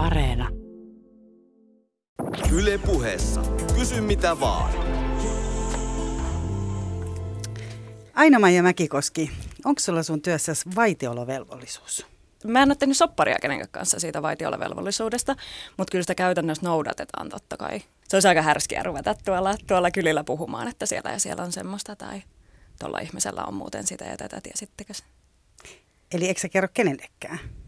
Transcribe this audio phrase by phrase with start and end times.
[0.00, 0.48] Areena.
[2.52, 3.42] Yle puheessa.
[3.74, 4.72] Kysy mitä vaan.
[8.14, 9.30] Aina-Maija Mäkikoski,
[9.64, 12.06] onko sulla sun työssä vaitiolovelvollisuus?
[12.44, 15.36] Mä en ole tehnyt sopparia kenenkään kanssa siitä vaitiolovelvollisuudesta,
[15.76, 17.80] mutta kyllä sitä käytännössä noudatetaan totta kai.
[18.08, 21.96] Se olisi aika härskiä ruveta tuolla, tuolla kylillä puhumaan, että siellä ja siellä on semmoista
[21.96, 22.22] tai
[22.78, 25.04] tuolla ihmisellä on muuten sitä ja tätä, tiesittekö se?
[26.12, 27.59] Eli eikö sä kerro kenellekään?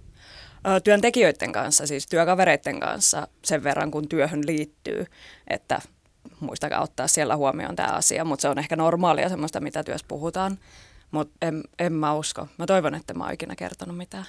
[0.84, 5.06] Työntekijöiden kanssa, siis työkavereiden kanssa sen verran, kun työhön liittyy,
[5.48, 5.80] että
[6.40, 10.58] muistakaa ottaa siellä huomioon tämä asia, mutta se on ehkä normaalia semmoista, mitä työssä puhutaan,
[11.10, 12.48] mutta en, en mä usko.
[12.58, 14.26] Mä toivon, että mä oon ikinä kertonut mitään.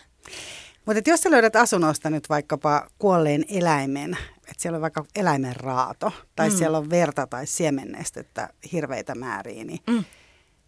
[0.85, 6.11] Mutta jos sä löydät asunnosta nyt vaikkapa kuolleen eläimen, että siellä on vaikka eläimen raato,
[6.35, 6.55] tai mm.
[6.57, 10.03] siellä on verta tai siemennestettä hirveitä määriä, niin mm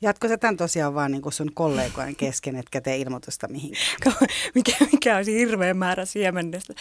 [0.01, 4.15] Jatko sä tämän tosiaan vaan niin sun kollegojen kesken, etkä tee ilmoitusta mihinkään?
[4.55, 6.73] mikä, mikä olisi hirveä määrä siemennestä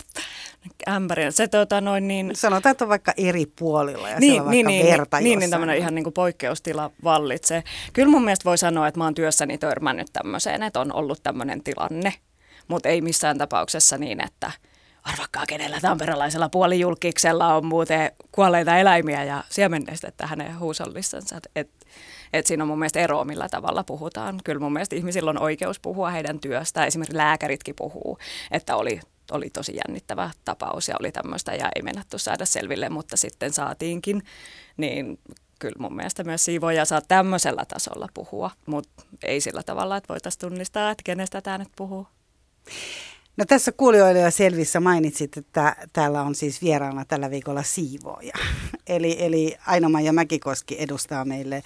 [0.89, 1.31] ämpäriä.
[1.31, 2.31] Se tota noin niin...
[2.35, 5.39] Sanotaan, että on vaikka eri puolilla ja niin, siellä on niin, vaikka niin, verta Niin,
[5.39, 7.63] niin tämmöinen ihan niin kuin poikkeustila vallitsee.
[7.93, 11.63] Kyllä mun mielestä voi sanoa, että mä oon työssäni törmännyt tämmöiseen, että on ollut tämmöinen
[11.63, 12.15] tilanne,
[12.69, 14.51] mutta ei missään tapauksessa niin, että
[15.03, 21.41] arvakkaa kenellä tamperelaisella puolijulkiksella on muuten kuolleita eläimiä ja siemennestettä hänen huusollissansa.
[21.57, 21.87] Että
[22.39, 24.41] että siinä on mun mielestä eroa, millä tavalla puhutaan.
[24.45, 26.87] Kyllä mun mielestä ihmisillä on oikeus puhua heidän työstä.
[26.87, 28.19] Esimerkiksi lääkäritkin puhuu,
[28.51, 29.01] että oli
[29.33, 34.23] oli tosi jännittävä tapaus ja oli tämmöistä ja ei mennätty saada selville, mutta sitten saatiinkin.
[34.77, 35.19] Niin
[35.59, 40.41] kyllä mun mielestä myös siivoja saa tämmöisellä tasolla puhua, mutta ei sillä tavalla, että voitaisiin
[40.41, 42.07] tunnistaa, että kenestä tämä nyt puhuu.
[43.37, 48.33] No tässä kuulijoille ja selvissä mainitsit, että täällä on siis vieraana tällä viikolla siivooja.
[48.87, 51.63] Eli, eli Aino-Maija Mäkikoski edustaa meille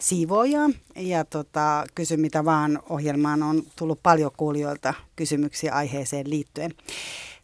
[0.00, 0.70] siivoojaa.
[0.96, 6.74] Ja tota, kysy mitä vaan ohjelmaan on tullut paljon kuulijoilta kysymyksiä aiheeseen liittyen.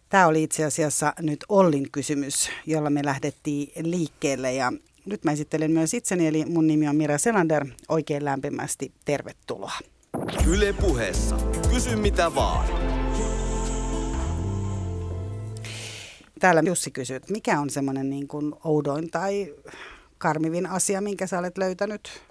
[0.08, 4.72] Tämä oli itse asiassa nyt Ollin kysymys, jolla me lähdettiin liikkeelle ja
[5.06, 7.66] nyt mä esittelen myös itseni, eli mun nimi on Mira Selander.
[7.88, 9.78] Oikein lämpimästi tervetuloa.
[10.47, 11.36] Yle puheessa.
[11.70, 12.97] Kysy mitä vaan.
[16.38, 19.54] Täällä Jussi kysyy, että mikä on semmoinen niin kuin oudoin tai
[20.19, 22.22] karmivin asia, minkä sä olet löytänyt?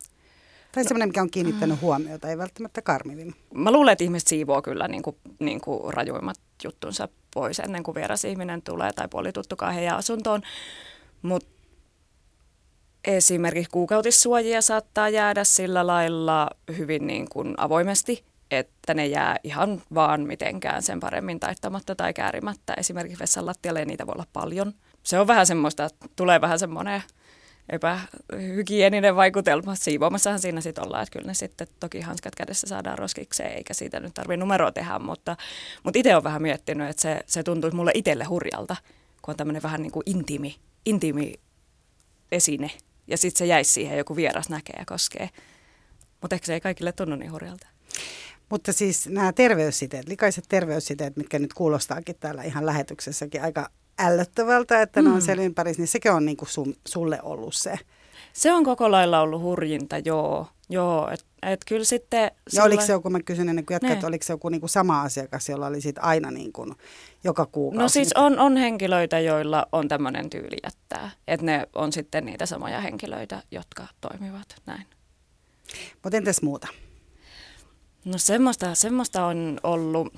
[0.72, 3.36] Tai semmoinen, mikä on kiinnittänyt huomiota, ei välttämättä karmivin.
[3.54, 7.96] Mä luulen, että ihmiset siivoo kyllä niin kuin, niin kuin rajuimmat juttunsa pois ennen kuin
[7.96, 10.42] vieras ihminen tulee tai puolituttukaan heidän asuntoon.
[11.22, 11.50] Mutta
[13.06, 20.22] esimerkiksi kuukautissuojia saattaa jäädä sillä lailla hyvin niin kuin avoimesti että ne jää ihan vaan
[20.22, 22.74] mitenkään sen paremmin taittamatta tai käärimättä.
[22.74, 24.74] Esimerkiksi vessan lattialle niitä voi olla paljon.
[25.04, 27.04] Se on vähän semmoista, tulee vähän semmoinen
[27.70, 29.76] epähygieninen vaikutelma.
[29.76, 34.00] Siivoamassahan siinä sitten ollaan, että kyllä ne sitten toki hanskat kädessä saadaan roskikseen, eikä siitä
[34.00, 35.38] nyt tarvitse numeroa tehdä, mutta,
[35.84, 38.76] mutta itse olen vähän miettinyt, että se, se tuntuisi mulle itselle hurjalta,
[39.22, 41.34] kun on tämmöinen vähän niin kuin intiimi, intiimi
[42.32, 42.72] esine,
[43.08, 45.30] ja sitten se jäisi siihen, joku vieras näkee ja koskee.
[46.22, 47.68] Mutta ehkä se ei kaikille tunnu niin hurjalta.
[48.50, 53.70] Mutta siis nämä terveyssiteet, likaiset terveyssiteet, mitkä nyt kuulostaakin täällä ihan lähetyksessäkin aika
[54.00, 55.08] ällöttävältä, että mm.
[55.08, 55.26] ne on mm.
[55.26, 57.80] siellä ympärissä, niin sekin on niin kuin sun, sulle ollut se.
[58.34, 60.48] Se on koko lailla ollut hurjinta, joo.
[60.70, 62.32] Joo, että et kyllä sitten...
[62.54, 64.70] Ja oliko se joku, mä kysyn ennen kuin jatkat, että oliko se joku niin kuin
[64.70, 66.76] sama asiakas, jolla oli sit aina niin kuin
[67.24, 67.82] joka kuukausi?
[67.82, 71.12] No siis on, on henkilöitä, joilla on tämmöinen tyyli jättää.
[71.28, 74.86] Että ne on sitten niitä samoja henkilöitä, jotka toimivat näin.
[76.04, 76.68] Mutta entäs muuta?
[78.08, 80.14] No semmoista, semmoista on ollut,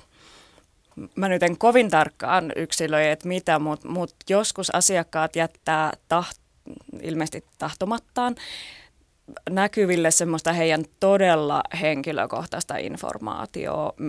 [1.14, 6.38] mä nyt en kovin tarkkaan yksilöi, että mitä, mutta mut joskus asiakkaat jättää taht,
[7.02, 8.34] ilmeisesti tahtomattaan
[9.50, 14.02] näkyville semmoista heidän todella henkilökohtaista informaatiota,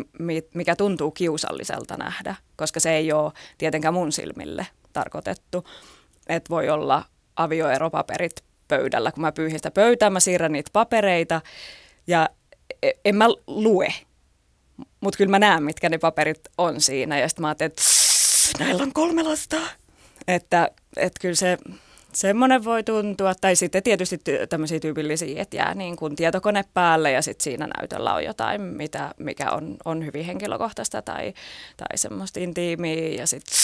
[0.54, 5.66] mikä tuntuu kiusalliselta nähdä, koska se ei ole tietenkään mun silmille tarkoitettu.
[6.28, 7.06] Että voi olla
[7.36, 11.42] avioeropaperit pöydällä, kun mä pyyhin sitä pöytää, mä siirrän niitä papereita
[12.08, 12.30] ja
[13.06, 13.94] en mä lue,
[15.02, 17.20] mutta kyllä mä näen, mitkä ne paperit on siinä.
[17.20, 17.84] Ja sitten mä ajattelin, että
[18.60, 19.58] näillä on kolme lasta.
[20.28, 21.58] Että, että kyllä se
[22.14, 23.34] semmoinen voi tuntua.
[23.42, 24.20] Tai sitten tietysti
[24.50, 29.12] tämmöisiä tyypillisiä, että jää niin kuin tietokone päälle ja sitten siinä näytöllä on jotain, mitä,
[29.18, 31.34] mikä on, on hyvin henkilökohtaista tai,
[31.78, 33.08] tai semmoista intiimiä.
[33.08, 33.58] Ja sitten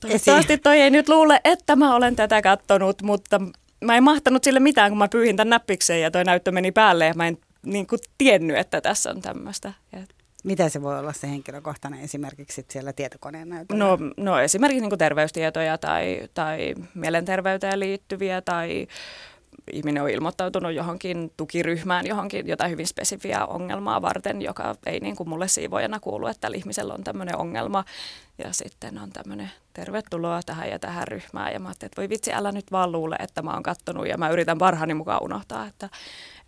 [0.00, 3.40] toivottavasti toi ei nyt luule, että mä olen tätä kattonut, mutta
[3.84, 7.06] mä en mahtanut sille mitään, kun mä pyyhin tämän näppikseen ja toi näyttö meni päälle
[7.06, 9.72] ja mä en niin kuin tiennyt, että tässä on tämmöistä.
[10.44, 13.84] Mitä se voi olla se henkilökohtainen esimerkiksi siellä tietokoneen näytöllä?
[13.84, 18.86] No, no esimerkiksi niin kuin terveystietoja tai, tai mielenterveyteen liittyviä tai
[19.72, 25.28] ihminen on ilmoittautunut johonkin tukiryhmään, johonkin jotain hyvin spesifiä ongelmaa varten, joka ei niin kuin
[25.28, 27.84] mulle siivojana kuulu, että tällä ihmisellä on tämmöinen ongelma
[28.38, 32.32] ja sitten on tämmöinen tervetuloa tähän ja tähän ryhmään ja mä ajattelin, että voi vitsi,
[32.32, 35.88] älä nyt vaan luule, että mä oon kattonut ja mä yritän parhaani mukaan unohtaa, että,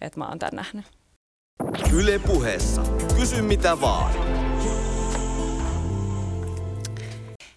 [0.01, 0.96] että mä oon tämän nähnyt.
[1.93, 2.83] Yle puheessa.
[3.17, 4.15] Kysy mitä vaan.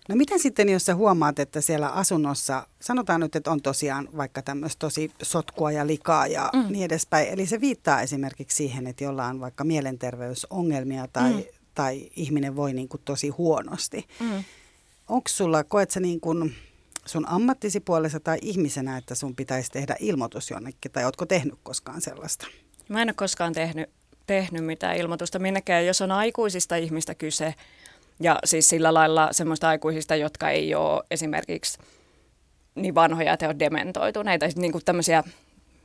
[0.09, 4.41] No miten sitten, jos sä huomaat, että siellä asunnossa, sanotaan nyt, että on tosiaan vaikka
[4.41, 6.65] tämmöistä tosi sotkua ja likaa ja mm.
[6.71, 7.27] niin edespäin.
[7.27, 11.43] Eli se viittaa esimerkiksi siihen, että jollain on vaikka mielenterveysongelmia tai, mm.
[11.75, 14.07] tai ihminen voi niin kuin tosi huonosti.
[14.19, 14.43] Mm.
[15.07, 16.55] Onko sulla, koet sä niin kuin
[17.05, 22.01] sun ammattisi puolessa tai ihmisenä, että sun pitäisi tehdä ilmoitus jonnekin, tai ootko tehnyt koskaan
[22.01, 22.47] sellaista?
[22.89, 23.89] Mä en ole koskaan tehnyt,
[24.27, 27.55] tehnyt mitään ilmoitusta minnekään, jos on aikuisista ihmistä kyse,
[28.19, 31.79] ja siis sillä lailla semmoista aikuisista, jotka ei ole esimerkiksi
[32.75, 34.47] niin vanhoja, että on dementoituneita.
[34.47, 35.23] Sitten niin kuin tämmöisiä,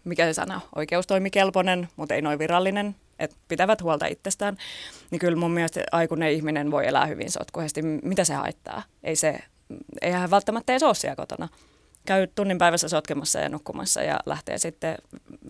[0.04, 4.56] mikä se sana, oikeustoimikelpoinen, mutta ei noin virallinen, että pitävät huolta itsestään.
[5.10, 7.82] Niin kyllä mun mielestä aikuinen ihminen voi elää hyvin sotkuisesti.
[7.82, 8.82] Mitä se haittaa?
[9.02, 9.38] Ei se,
[10.02, 11.48] eihän välttämättä edes ole siellä kotona
[12.06, 14.98] käy tunnin päivässä sotkemassa ja nukkumassa ja lähtee sitten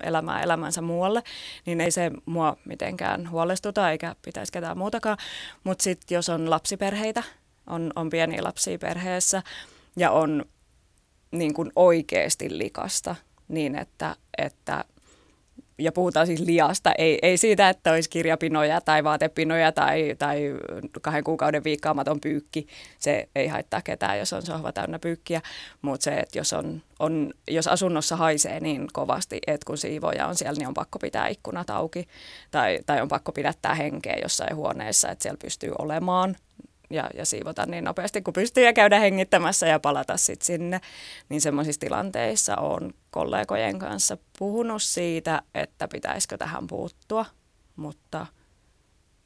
[0.03, 1.23] elämään elämänsä muualle,
[1.67, 5.19] niin ei se mua mitenkään huolestuta eikä pitäisi ketään muutakaan.
[5.65, 7.23] Mutta sitten jos on lapsiperheitä,
[7.67, 9.43] on, on pieniä lapsia perheessä
[9.97, 10.45] ja on
[11.31, 13.17] niin kuin oikeasti likasta,
[13.49, 14.85] niin että, että
[15.79, 20.41] ja puhutaan siis liasta, ei, ei siitä, että olisi kirjapinoja tai vaatepinoja tai, tai
[21.03, 22.67] kahden kuukauden viikkaamaton pyykki.
[22.99, 25.41] Se ei haittaa ketään, jos on sohva täynnä pyykkiä,
[25.83, 30.37] mutta se, että jos, on, on, jos asunnossa haisee niin kovasti, että kun siivoja on
[30.37, 32.09] siellä, niin on pakko pitää ikkunat auki.
[32.51, 36.37] Tai, tai on pakko pidättää henkeä jossain huoneessa, että siellä pystyy olemaan
[36.91, 40.81] ja, ja siivota niin nopeasti kuin pystyy ja käydä hengittämässä ja palata sitten sinne.
[41.29, 47.27] Niin semmoisissa tilanteissa on kollegojen kanssa puhunut siitä, että pitäisikö tähän puuttua,
[47.77, 48.27] mutta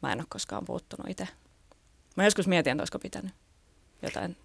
[0.03, 1.29] mä en ole koskaan puuttunut itse.
[2.17, 3.33] Mä joskus mietin, että olisiko pitänyt
[4.03, 4.37] jotain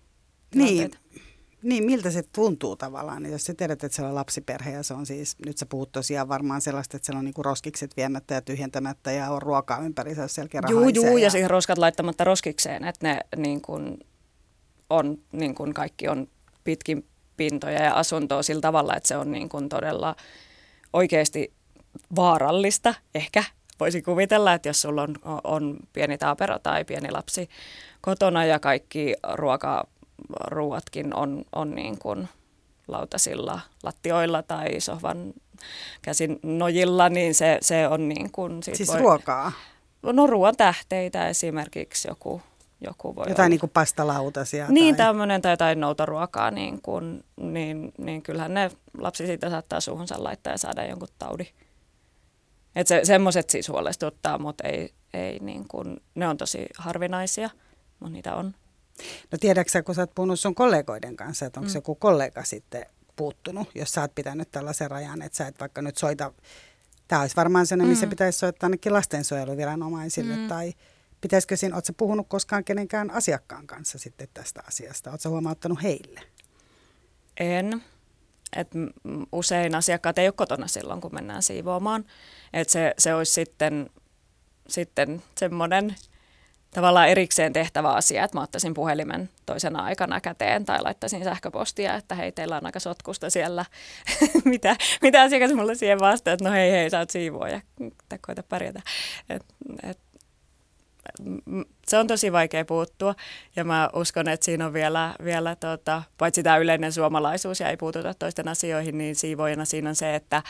[0.56, 0.92] niin.
[0.92, 1.23] tilanteita.
[1.64, 1.70] Niin.
[1.70, 5.06] Niin, miltä se tuntuu tavallaan, jos sä tiedät, että siellä on lapsiperhe ja se on
[5.06, 9.12] siis, nyt sä puhut tosiaan varmaan sellaista, että siellä on niinku roskikset viemättä ja tyhjentämättä
[9.12, 12.84] ja on ruokaa ympäri, jos siellä kerran Juu, juu, ja, ja siihen roskat laittamatta roskikseen,
[12.84, 13.98] että ne niin kun
[14.90, 16.28] on, niin kun kaikki on
[16.64, 17.06] pitkin
[17.38, 20.16] pintoja ja asuntoa sillä tavalla, että se on niin kun todella
[20.94, 21.54] oikeasti
[22.16, 23.44] vaarallista, ehkä
[23.80, 27.50] voisi kuvitella, että jos sulla on, on pieni taapero tai pieni lapsi
[28.02, 29.88] kotona ja kaikki ruoka
[30.48, 32.30] ruuatkin on, on niin kuin
[32.88, 35.34] lautasilla, lattioilla tai sohvan
[36.02, 38.64] käsin nojilla, niin se, se on niin kuin...
[38.64, 39.52] Siis voi, ruokaa?
[40.04, 42.42] No ruoan tähteitä esimerkiksi joku,
[42.82, 43.50] joku voi Jotain olla.
[43.50, 44.66] niin kuin pastalautasia?
[44.70, 45.06] Niin, tai...
[45.06, 50.54] tämmöinen tai jotain noutaruokaa, niin, kuin, niin, niin kyllähän ne lapsi siitä saattaa suuhunsa laittaa
[50.54, 51.48] ja saada jonkun taudin.
[52.76, 57.50] Että se, semmoiset siis huolestuttaa, mutta ei, ei niin kuin, ne on tosi harvinaisia,
[58.00, 58.56] mutta niitä on.
[59.32, 61.76] No tiedätkö kun sä oot puhunut sun kollegoiden kanssa, että onko mm.
[61.76, 62.86] joku kollega sitten
[63.16, 66.34] puuttunut, jos sä oot pitänyt tällaisen rajan, että sä et vaikka nyt soita,
[67.08, 68.10] tämä olisi varmaan sellainen, missä mm.
[68.10, 70.48] pitäisi soittaa ainakin lastensuojeluviranomaisille, mm.
[70.48, 70.74] tai
[71.22, 76.22] pitäisikö siinä, ootko puhunut koskaan kenenkään asiakkaan kanssa sitten tästä asiasta, ootko huomauttanut heille?
[77.40, 77.84] En.
[78.56, 78.68] Et
[79.32, 82.06] usein asiakkaat ei ole kotona silloin, kun mennään siivoamaan.
[82.54, 83.90] Et se, se olisi sitten,
[84.68, 85.96] sitten semmoinen
[86.74, 92.16] tavallaan erikseen tehtävä asia, että mä ottaisin puhelimen toisena aikana käteen tai laittaisin sähköpostia, että
[92.16, 93.66] hei, teillä on aika sotkusta siellä.
[94.46, 97.14] mitä, mitä asiakas mulle siihen vastaa, että no hei, hei, sä oot
[97.52, 97.62] ja
[98.22, 98.82] koita pärjätä.
[99.30, 99.46] Et,
[99.84, 99.98] et,
[101.88, 103.16] se on tosi vaikea puuttua
[103.56, 107.78] ja mä uskon, että siinä on vielä, vielä tota, paitsi tämä yleinen suomalaisuus ja ei
[107.78, 110.44] puututa toisten asioihin, niin siivoojana siinä on se, että,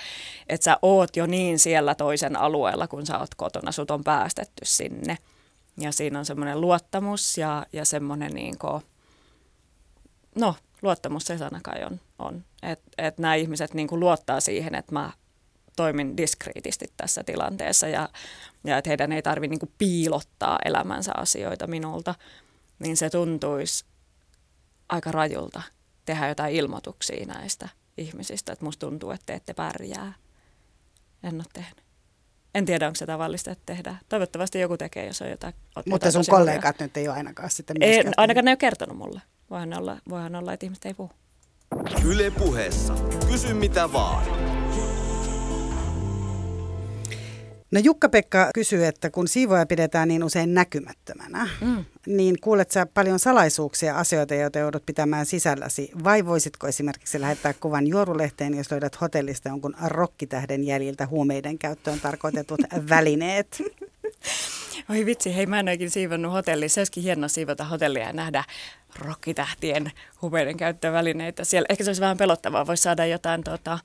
[0.50, 4.65] että sä oot jo niin siellä toisen alueella, kun sä oot kotona, sut on päästetty
[4.65, 5.18] sinne.
[5.80, 8.82] Ja siinä on semmoinen luottamus ja, ja semmoinen niin kuin,
[10.36, 12.44] no luottamus se sana kai on, on.
[12.63, 15.12] että et nämä ihmiset niin kuin luottaa siihen, että mä
[15.75, 18.10] toimin diskriitisti tässä tilanteessa ja,
[18.63, 22.15] ja että heidän ei tarvitse niin piilottaa elämänsä asioita minulta,
[22.80, 23.86] niin se tuntuisi
[24.89, 25.62] aika rajulta
[26.06, 30.13] tehdä jotain ilmoituksia näistä ihmisistä, että musta tuntuu, että te ette pärjää.
[31.24, 31.83] En ole tehnyt.
[32.55, 34.00] En tiedä, onko se tavallista, että tehdään.
[34.10, 35.53] Toivottavasti joku tekee, jos on jotain.
[35.86, 39.22] Mutta sun kollegat nyt ei ole ainakaan sitten ei, Ainakaan ne ei ole kertonut mulle.
[39.50, 41.12] Voihan olla, voihan olla, että ihmiset ei puhu.
[42.05, 42.93] Yle puheessa.
[43.31, 44.52] Kysy mitä vaan.
[47.74, 51.86] No Jukka-Pekka kysyy, että kun siivoja pidetään niin usein näkymättömänä, mm.
[52.08, 57.88] niin kuulet sä paljon salaisuuksia, asioita, joita joudut pitämään sisälläsi, vai voisitko esimerkiksi lähettää kuvan
[57.88, 63.63] juorulehteen, jos löydät hotellista jonkun rokkitähden jäljiltä huumeiden käyttöön tarkoitetut välineet?
[64.89, 66.75] Oi vitsi, hei mä en oikein siivonnut hotellissa.
[66.75, 68.44] Se olisikin hienoa siivota hotellia ja nähdä
[69.00, 71.65] rokkitähtien huumeiden käyttövälineitä siellä.
[71.70, 73.80] Ehkä se olisi vähän pelottavaa, voisi saada jotain tota,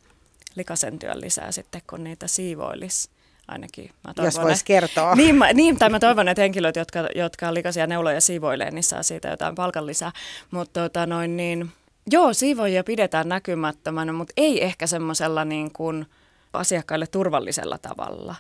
[0.55, 3.11] likasen työn lisää sitten, kun niitä siivoilisi
[3.49, 3.91] ainakin.
[4.05, 5.15] Mä toivon, Jos voisi kertoa.
[5.15, 9.03] Niin, mä, niin, tai mä toivon, että henkilöt, jotka, jotka likaisia neuloja siivoilee, niin saa
[9.03, 10.13] siitä jotain palkanlisää.
[10.51, 11.71] Mutta tota noin niin,
[12.11, 16.07] joo, siivoja pidetään näkymättömänä, mutta ei ehkä semmoisella niin kuin
[16.53, 18.35] asiakkaille turvallisella tavalla.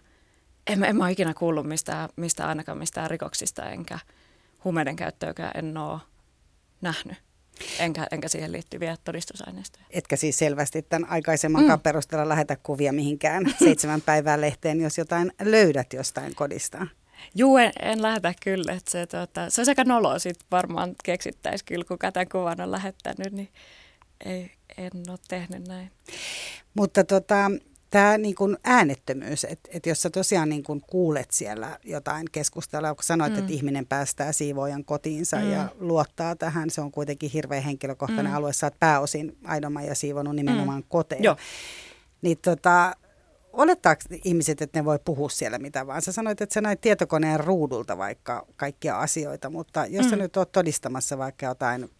[0.67, 3.99] En, en mä ole ikinä kuullut mistään, mistä ainakaan mistään rikoksista, enkä
[4.65, 6.01] huumeiden käyttöäkään en ole
[6.81, 7.28] nähnyt.
[7.79, 9.87] Enkä, enkä siihen liittyviä todistusaineistoja.
[9.91, 11.81] Etkä siis selvästi tämän aikaisemman mm.
[11.81, 16.87] perusteella lähetä kuvia mihinkään seitsemän päivää lehteen, jos jotain löydät jostain kodista.
[17.35, 18.73] Juu, en, en lähetä kyllä.
[18.73, 22.71] Että se, tota, se on aika noloa, sit varmaan keksittäisi kyllä, kuka tämän kuvan on
[22.71, 23.49] lähettänyt, niin
[24.25, 25.91] ei, en ole tehnyt näin.
[26.75, 27.51] Mutta tota,
[27.91, 32.95] tämä niin kuin äänettömyys, että et jos sä tosiaan niin kuin kuulet siellä jotain keskustelua,
[32.95, 33.39] kun sanoit, mm.
[33.39, 35.53] että ihminen päästää siivoojan kotiinsa mm.
[35.53, 38.37] ja luottaa tähän, se on kuitenkin hirveän henkilökohtainen mm.
[38.37, 40.89] alue, sä oot pääosin Aidoma ja siivonut nimenomaan mm.
[40.89, 41.23] koteja.
[41.23, 41.37] Joo.
[42.23, 42.97] Niin tota,
[43.53, 46.03] olettaako ihmiset, että ne voi puhua siellä mitä vaan?
[46.03, 50.11] Sä sanoit, että sä näit tietokoneen ruudulta vaikka kaikkia asioita, mutta jos mm.
[50.11, 51.91] sä nyt oot todistamassa vaikka jotain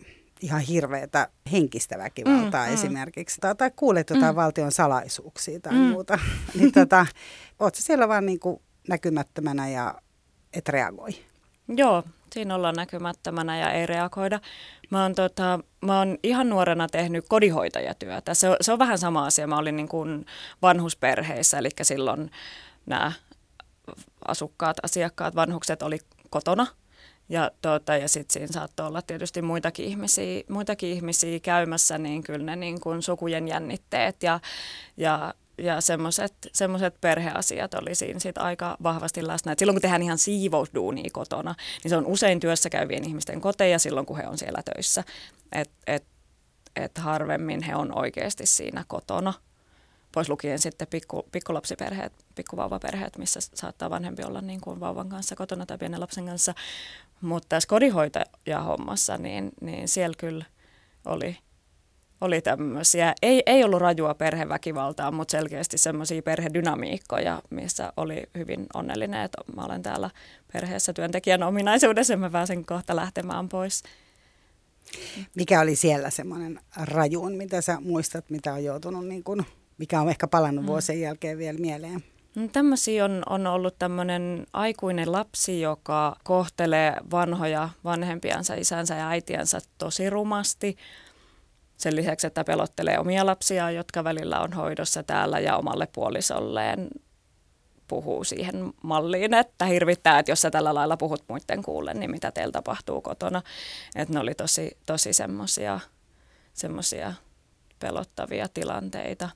[0.41, 2.75] ihan hirveätä henkistä väkivaltaa mm, mm.
[2.75, 3.41] esimerkiksi, mm.
[3.41, 4.37] tai, tai kuulet jotain mm.
[4.37, 5.79] valtion salaisuuksia tai mm.
[5.79, 6.19] muuta,
[6.59, 7.07] niin tota,
[7.59, 9.95] oot siellä vaan niin kuin näkymättömänä ja
[10.53, 11.11] et reagoi?
[11.69, 14.41] Joo, siinä ollaan näkymättömänä ja ei reagoida.
[14.91, 18.35] Mä oon, tota, mä oon ihan nuorena tehnyt kodinhoitajatyötä.
[18.35, 19.47] Se on, se on vähän sama asia.
[19.47, 20.27] Mä olin niin kuin
[20.63, 22.31] vanhusperheissä, eli silloin
[22.87, 23.13] nämä
[24.29, 25.99] asukkaat, asiakkaat, vanhukset oli
[26.31, 26.67] kotona–
[27.29, 32.45] ja, tuota, ja sitten siinä saattoi olla tietysti muitakin ihmisiä, muitakin ihmisiä käymässä, niin kyllä
[32.45, 34.41] ne niin kuin sukujen jännitteet ja,
[34.97, 35.81] ja, ja
[36.53, 39.53] semmoiset perheasiat oli siinä sit aika vahvasti läsnä.
[39.53, 41.55] Et silloin kun tehdään ihan siivousduunia kotona,
[41.85, 45.05] niin se on usein työssä käyvien ihmisten koteja silloin, kun he on siellä töissä.
[45.53, 46.05] Et, et,
[46.77, 49.35] et harvemmin he on oikeasti siinä kotona
[50.13, 55.67] pois lukien sitten pikku, pikkulapsiperheet, pikkuvauvaperheet, missä saattaa vanhempi olla niin kuin vauvan kanssa kotona
[55.67, 56.55] tai pienen lapsen kanssa.
[57.21, 60.45] Mutta tässä kodinhoitajahommassa, niin, niin siellä kyllä
[61.05, 61.39] oli,
[62.21, 69.23] oli tämmöisiä, ei, ei ollut rajua perheväkivaltaa, mutta selkeästi semmoisia perhedynamiikkoja, missä oli hyvin onnellinen,
[69.23, 70.11] että mä olen täällä
[70.53, 73.83] perheessä työntekijän ominaisuudessa ja mä pääsen kohta lähtemään pois.
[75.35, 79.45] Mikä oli siellä semmoinen rajuun, mitä sä muistat, mitä on joutunut, niin kun,
[79.79, 80.69] mikä on ehkä palannut mm.
[80.69, 82.05] vuosien jälkeen vielä mieleen?
[82.35, 89.59] No, tämmöisiä on, on ollut tämmöinen aikuinen lapsi, joka kohtelee vanhoja vanhempiansa, isänsä ja äitiänsä
[89.79, 90.77] tosi rumasti.
[91.77, 96.89] Sen lisäksi, että pelottelee omia lapsia, jotka välillä on hoidossa täällä ja omalle puolisolleen
[97.89, 102.31] puhuu siihen malliin, että hirvittää, että jos sä tällä lailla puhut muiden kuulle, niin mitä
[102.33, 103.43] teillä tapahtuu kotona.
[103.97, 105.11] Että ne oli tosi, tosi
[106.55, 107.13] semmoisia
[107.79, 109.29] pelottavia tilanteita.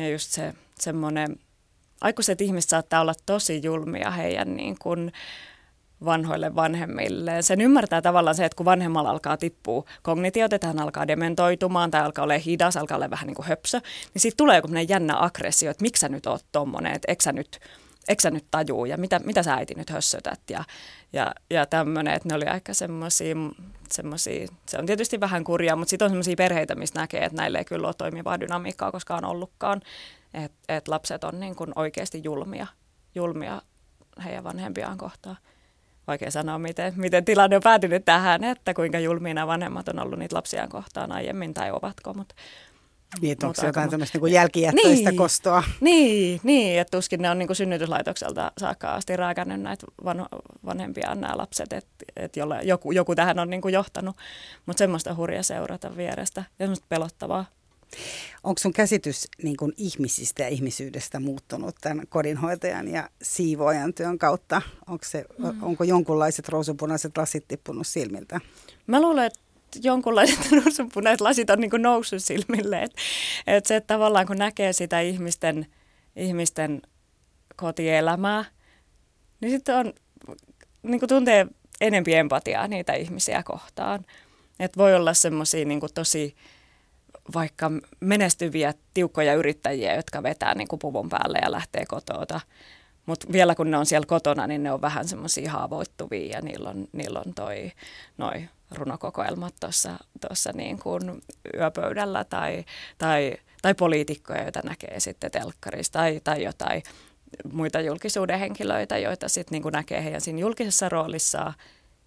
[0.00, 1.36] Ja just se semmoinen
[2.00, 5.12] aikuiset ihmiset saattaa olla tosi julmia heidän niin kuin
[6.04, 7.42] vanhoille vanhemmille.
[7.42, 12.02] Sen ymmärtää tavallaan se, että kun vanhemmalla alkaa tippua kognitiot, että hän alkaa dementoitumaan tai
[12.02, 13.80] alkaa olla hidas, alkaa olla vähän niin kuin höpsö,
[14.14, 17.32] niin siitä tulee joku jännä aggressio, että miksi sä nyt oot tommonen, että eikö sä
[17.32, 17.60] nyt,
[18.08, 18.84] eikö sä nyt tajuu?
[18.84, 20.40] Ja mitä, mitä sä äiti nyt hössötät?
[20.50, 20.64] Ja,
[21.12, 23.34] ja, ja tämmöinen, että ne oli aika semmoisia,
[24.68, 27.64] se on tietysti vähän kurjaa, mutta sitten on semmoisia perheitä, mistä näkee, että näille ei
[27.64, 29.82] kyllä ole toimivaa dynamiikkaa koskaan ollutkaan.
[30.34, 32.66] Että et lapset on niin kuin oikeasti julmia,
[33.14, 33.62] julmia
[34.24, 35.36] heidän vanhempiaan kohtaan.
[36.06, 40.18] Vaikea sanoa, miten, miten tilanne on päätynyt tähän, että kuinka julmia nämä vanhemmat on ollut
[40.18, 42.34] niitä lapsiaan kohtaan aiemmin tai ovatko, mutta
[43.20, 45.62] niin, onko se jotain tämmöistä niin jälkijättöistä niin, kostoa?
[45.80, 50.26] Niin, niin, että tuskin ne on niin kuin synnytyslaitokselta saakka asti rääkännyt näitä van,
[50.64, 54.16] vanhempiaan nämä lapset, että et joku, joku tähän on niin kuin johtanut.
[54.66, 57.44] Mutta semmoista hurja seurata vierestä ja semmoista pelottavaa.
[58.44, 64.62] Onko sun käsitys niin kuin ihmisistä ja ihmisyydestä muuttunut tämän kodinhoitajan ja siivoojan työn kautta?
[64.86, 65.62] Onko, se, mm.
[65.62, 68.40] onko jonkunlaiset ruusunpunaiset lasit tippunut silmiltä?
[68.86, 69.40] Mä luulen, että
[69.82, 72.82] jonkunlaiset ruusunpunaiset lasit on niin kuin noussut silmille.
[72.82, 73.00] Että
[73.46, 75.66] et se, että tavallaan kun näkee sitä ihmisten,
[76.16, 76.82] ihmisten
[77.56, 78.44] kotielämää,
[79.40, 79.92] niin sitten on,
[80.82, 81.46] niin kuin tuntee
[81.80, 84.04] enempi empatiaa niitä ihmisiä kohtaan.
[84.60, 86.36] Että voi olla semmoisia niin tosi
[87.34, 92.40] vaikka menestyviä, tiukkoja yrittäjiä, jotka vetää niin kuin puvun päälle ja lähtee kotota.
[93.06, 96.70] Mutta vielä kun ne on siellä kotona, niin ne on vähän semmoisia haavoittuvia ja niillä
[96.70, 97.72] on, niillä on toi,
[98.18, 99.54] noi runokokoelmat
[100.20, 101.22] tuossa niin kuin
[101.54, 102.64] yöpöydällä tai,
[102.98, 106.82] tai, tai poliitikkoja, joita näkee sitten telkkarissa tai, tai jotain
[107.52, 111.54] muita julkisuuden henkilöitä, joita sitten niin näkee heidän siinä julkisessa roolissaan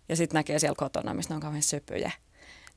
[0.10, 2.12] ja sitten näkee siellä kotona, missä ne on kauhean sypyjä.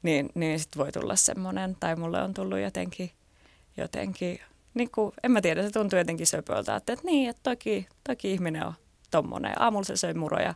[0.02, 3.10] Niin, niin sitten voi tulla semmoinen, tai mulle on tullut jotenkin,
[3.76, 4.40] jotenkin
[4.74, 8.32] niin kuin, en mä tiedä, se tuntuu jotenkin söpöltä, että, että niin, että toki, toki
[8.32, 8.74] ihminen on
[9.10, 9.62] tommonen.
[9.62, 10.54] Aamulla se söi muroja,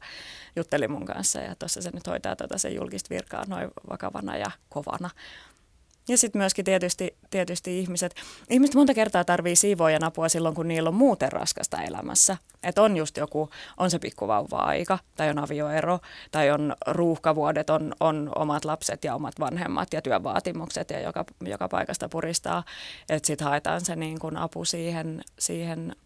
[0.56, 4.50] jutteli mun kanssa ja tuossa se nyt hoitaa tuota sen julkista virkaa noin vakavana ja
[4.68, 5.11] kovana.
[6.09, 8.14] Ja sitten myöskin tietysti, tietysti ihmiset,
[8.50, 12.37] ihmiset monta kertaa tarvii siivoajan apua silloin, kun niillä on muuten raskasta elämässä.
[12.62, 15.99] Että on just joku, on se pikkuvauva-aika, tai on avioero,
[16.30, 21.68] tai on ruuhkavuodet, on, on omat lapset ja omat vanhemmat ja työvaatimukset ja joka, joka
[21.68, 22.64] paikasta puristaa.
[23.09, 25.97] Että sitten haetaan se niin kun apu siihen, siihen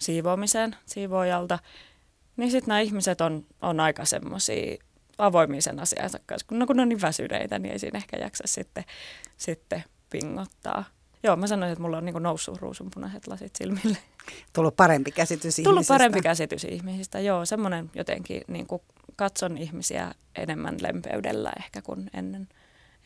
[0.00, 1.58] siivoamiseen siivoajalta.
[2.36, 4.76] Niin sitten nämä ihmiset on, on aika semmoisia
[5.18, 6.46] avoimia sen asiansa kanssa.
[6.48, 8.84] Kun, no, kun on niin väsyneitä, niin ei siinä ehkä jaksa sitten,
[9.36, 10.84] sitten pingottaa.
[11.22, 13.98] Joo, mä sanoin, että mulla on niin noussut ruusunpunaiset lasit silmille.
[14.52, 15.94] Tullut parempi käsitys Tullut ihmisistä.
[15.94, 17.46] parempi käsitys ihmisistä, joo.
[17.46, 18.82] Semmoinen jotenkin niin kuin
[19.16, 22.48] katson ihmisiä enemmän lempeydellä ehkä kuin ennen,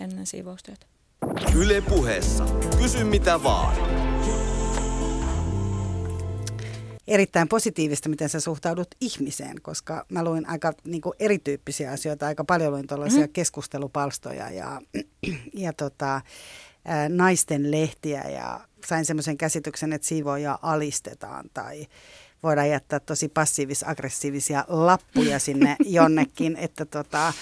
[0.01, 0.87] ennen siivoustyötä.
[1.57, 2.45] Yle puheessa.
[2.79, 3.77] Kysy mitä vaan
[7.09, 12.45] erittäin positiivista, miten sä suhtaudut ihmiseen, koska mä luin aika niin kuin erityyppisiä asioita, aika
[12.45, 13.33] paljon luin tuollaisia mm.
[13.33, 14.81] keskustelupalstoja ja,
[15.55, 16.21] ja tota,
[16.85, 21.87] ää, naisten lehtiä ja sain semmoisen käsityksen, että siivoja alistetaan tai
[22.43, 27.33] voidaan jättää tosi passiivis-aggressiivisia lappuja sinne jonnekin, että tota,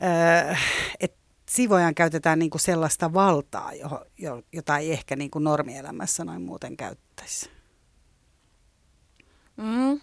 [0.00, 0.56] ää,
[1.00, 1.14] et
[1.50, 3.72] siivojan käytetään niin kuin sellaista valtaa,
[4.18, 7.61] jo, jota ei ehkä niin kuin normielämässä noin muuten käyttäisi.
[9.62, 10.00] Mm.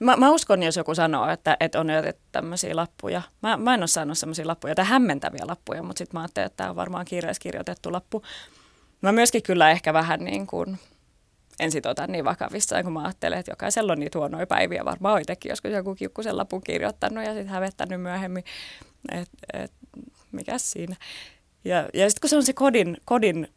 [0.00, 3.22] Mä, mä uskon, jos joku sanoo, että, että on jätetty tämmöisiä lappuja.
[3.42, 6.56] Mä, mä en ole saanut semmoisia lappuja, tai hämmentäviä lappuja, mutta sitten mä ajattelin, että
[6.56, 8.22] tämä on varmaan kiireessä kirjoitettu lappu.
[9.00, 10.78] Mä myöskin kyllä ehkä vähän niin kuin
[11.60, 14.84] en sit ota niin vakavissa, kun mä ajattelen, että jokaisella on niitä huonoja päiviä.
[14.84, 18.44] Varmaan itsekin joskus joku kiukkusen lapun kirjoittanut ja sitten hävettänyt myöhemmin,
[19.12, 19.72] että et,
[20.32, 20.96] mikä siinä.
[21.64, 23.48] Ja, ja sitten kun se on se kodin, kodin,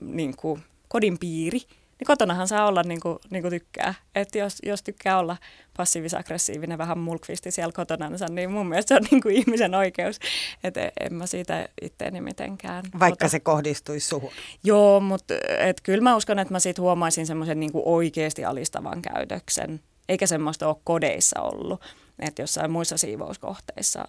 [0.00, 1.60] niin kuin, kodin piiri,
[1.98, 3.94] niin kotonahan saa olla niin kuin, niin kuin tykkää.
[4.14, 5.36] Että jos, jos tykkää olla
[5.78, 10.18] passiivis-aggressiivinen, vähän mulkvisti siellä kotona, niin mun mielestä se on niin kuin ihmisen oikeus.
[10.64, 12.84] Että en mä siitä itteeni mitenkään.
[12.98, 13.30] Vaikka ota.
[13.30, 14.30] se kohdistuisi suhun.
[14.64, 19.80] Joo, mutta et kyllä mä uskon, että mä siitä huomaisin semmoisen niin oikeasti alistavan käytöksen.
[20.08, 21.84] Eikä semmoista ole kodeissa ollut.
[22.18, 24.08] Että jossain muissa siivouskohteissa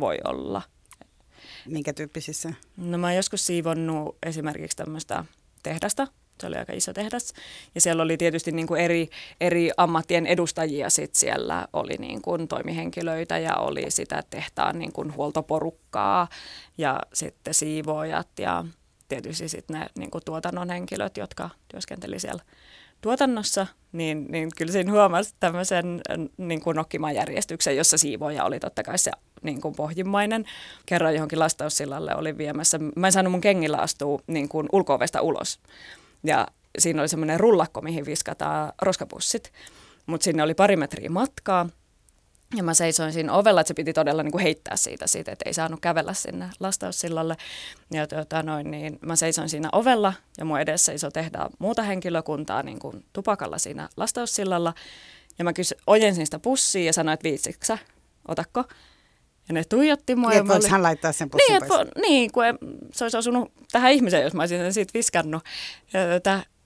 [0.00, 0.62] voi olla.
[1.66, 2.52] Minkä tyyppisissä?
[2.76, 5.24] No mä oon joskus siivonnut esimerkiksi tämmöistä
[5.62, 6.06] tehdasta,
[6.40, 7.32] se oli aika iso tehdas.
[7.74, 9.08] Ja siellä oli tietysti niin kuin eri,
[9.40, 11.66] eri ammattien edustajia sit siellä.
[11.72, 16.28] Oli niin kuin toimihenkilöitä ja oli sitä tehtaan niin kuin huoltoporukkaa
[16.78, 18.64] ja sitten siivoojat ja
[19.08, 22.42] tietysti sitten ne niin kuin tuotannon henkilöt, jotka työskenteli siellä
[23.04, 26.00] tuotannossa, niin, niin kyllä siinä huomasi tämmöisen
[26.36, 29.10] niin kuin nokkimajärjestyksen, jossa siivoja oli totta kai se
[29.42, 30.44] niin kuin pohjimmainen.
[30.86, 35.60] Kerran johonkin lastaussillalle oli viemässä, mä en saanut mun kengillä astua niin kuin ulko ulos.
[36.24, 36.46] Ja
[36.78, 39.52] siinä oli semmoinen rullakko, mihin viskataan roskapussit.
[40.06, 41.68] Mutta sinne oli pari metriä matkaa.
[42.56, 45.42] Ja mä seisoin siinä ovella, että se piti todella niin kuin heittää siitä, siitä, että
[45.46, 47.36] ei saanut kävellä sinne lastaussillalle.
[47.90, 52.62] Ja tuota, noin, niin mä seisoin siinä ovella ja mun edessä iso tehdä muuta henkilökuntaa
[52.62, 54.74] niin kuin tupakalla siinä lastaussillalla.
[55.38, 57.78] Ja mä kysyin, ojensin sitä pussia ja sanoin, että viitsiksä,
[58.28, 58.64] otakko?
[59.48, 60.30] Ja ne tuijotti mua.
[60.30, 62.44] Niin, että hän laittaa sen pussin niin, että, niin, kun
[62.92, 65.42] se olisi osunut tähän ihmiseen, jos mä olisin sen siitä viskannut.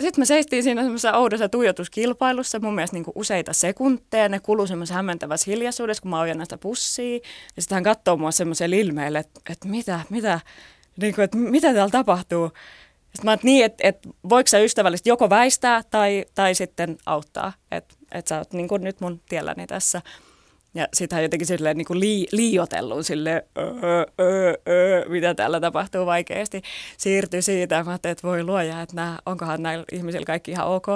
[0.03, 4.29] Sitten me seistiin siinä semmoisessa oudossa tuijotuskilpailussa, mun mielestä niin useita sekunteja.
[4.29, 7.21] Ne kului semmoisessa hämmentävässä hiljaisuudessa, kun mä ojan näistä pussia.
[7.57, 10.41] Ja sitten hän katsoo mua semmoisella ilmeellä, että, että mitä, mitä,
[11.01, 12.51] niin kuin, että mitä täällä tapahtuu.
[13.05, 17.53] Sitten mä että niin, että, että voiko sä ystävällisesti joko väistää tai, tai sitten auttaa,
[17.71, 20.03] että, että sä oot niin kuin nyt mun tielläni tässä.
[20.75, 23.45] Ja sitten hän jotenkin silleen niin kuin lii, liiotellut sille
[25.09, 26.63] mitä täällä tapahtuu vaikeasti.
[26.97, 30.87] Siirtyi siitä, mä ajattelin, että voi luoja, että nämä, onkohan näillä ihmisillä kaikki ihan ok.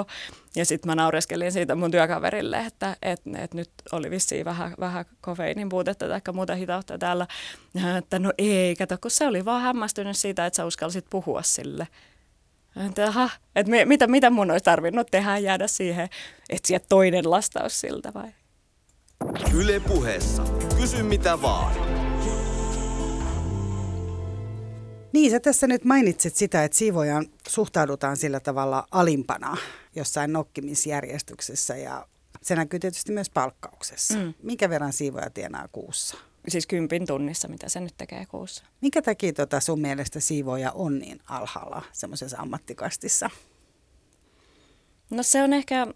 [0.55, 5.05] Ja sitten mä naureskelin siitä mun työkaverille, että et, et nyt oli vissiin vähän, vähän
[5.21, 7.27] kofeinin puutetta tai muuta hitautta täällä.
[7.73, 11.41] Ja että no ei, kato, kun se oli vaan hämmästynyt siitä, että sä uskalsit puhua
[11.41, 11.87] sille.
[12.87, 16.09] Että, aha, että mitä, mitä mun olisi tarvinnut tehdä, jäädä siihen,
[16.49, 18.29] etsiä toinen lastaus siltä vai?
[19.53, 20.43] Yle puheessa.
[20.77, 21.75] Kysy mitä vaan.
[25.13, 29.57] Niin, sä tässä nyt mainitsit sitä, että siivojan suhtaudutaan sillä tavalla alimpana
[29.95, 32.07] jossain nokkimisjärjestyksessä ja
[32.41, 34.17] se näkyy tietysti myös palkkauksessa.
[34.17, 34.33] Mm.
[34.43, 36.17] Minkä verran siivoja tienaa kuussa?
[36.47, 38.63] Siis kympin tunnissa, mitä se nyt tekee kuussa.
[38.81, 43.29] Minkä takia tota sun mielestä siivoja on niin alhaalla semmoisessa ammattikastissa?
[45.09, 45.87] No se on ehkä,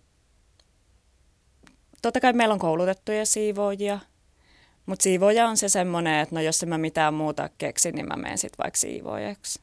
[2.01, 3.99] totta kai meillä on koulutettuja siivoojia,
[4.85, 8.15] mutta siivoja on se semmoinen, että no jos en mä mitään muuta keksin, niin mä
[8.15, 9.59] menen sitten vaikka siivoojaksi.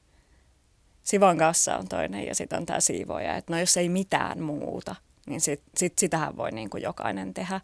[1.03, 4.97] Sivon kanssa on toinen ja sitten on tämä siivoja, että no jos ei mitään muuta,
[5.27, 7.61] niin sit, sit sitähän voi niin kuin jokainen tehdä,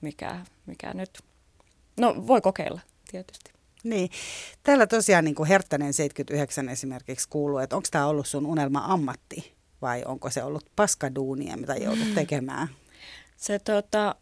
[0.00, 1.18] mikä, mikä nyt,
[2.00, 2.80] no voi kokeilla
[3.10, 3.52] tietysti.
[3.84, 4.10] Niin.
[4.62, 10.02] Täällä tosiaan niin kuin Herttänen 79 esimerkiksi kuuluu, että onko tämä ollut sun unelma-ammatti vai
[10.04, 12.68] onko se ollut paskaduunia, mitä joudut tekemään?
[13.38, 14.14] Se, tota,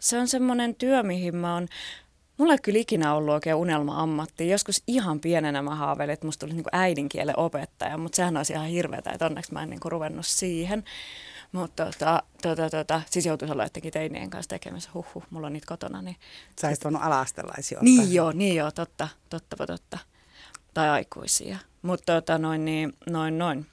[0.00, 1.68] se on semmoinen työ, mihin mä oon
[2.36, 4.48] Mulla ei kyllä ikinä ollut oikein unelma-ammatti.
[4.48, 8.66] Joskus ihan pienenä mä haaveilin, että musta tulisi niin äidinkielen opettaja, mutta sehän olisi ihan
[8.66, 10.84] hirveätä, että onneksi mä en niin ruvennut siihen.
[11.52, 14.90] Mutta tota, tota, tota, siis joutuisi olla jotenkin teinien kanssa tekemässä.
[14.94, 16.02] Huhhuh, mulla on niitä kotona.
[16.02, 16.16] Niin
[16.60, 19.98] Sä olisit voinut alastelaisia Niin joo, niin joo, totta, totta, totta.
[20.74, 21.58] Tai aikuisia.
[21.82, 23.66] Mutta tota, noin, niin, noin, noin.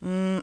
[0.00, 0.42] Mm,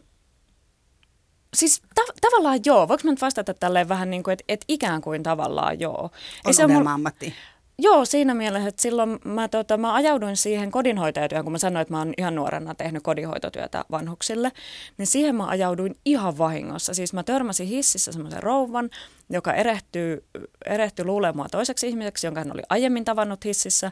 [1.53, 2.87] siis ta- tavallaan joo.
[2.87, 6.09] Voinko mä nyt vastata tälleen vähän niin kuin, että et ikään kuin tavallaan joo.
[6.45, 7.33] On se on ammatti.
[7.79, 11.93] Joo, siinä mielessä, että silloin mä, tota, mä ajauduin siihen kodinhoitajatyöhön, kun mä sanoin, että
[11.93, 14.51] mä oon ihan nuorena tehnyt kodinhoitotyötä vanhuksille,
[14.97, 16.93] niin siihen mä ajauduin ihan vahingossa.
[16.93, 18.89] Siis mä törmäsin hississä semmoisen rouvan,
[19.29, 20.25] joka erehtyy,
[20.65, 23.91] erehtyi luulemaan toiseksi ihmiseksi, jonka hän oli aiemmin tavannut hississä,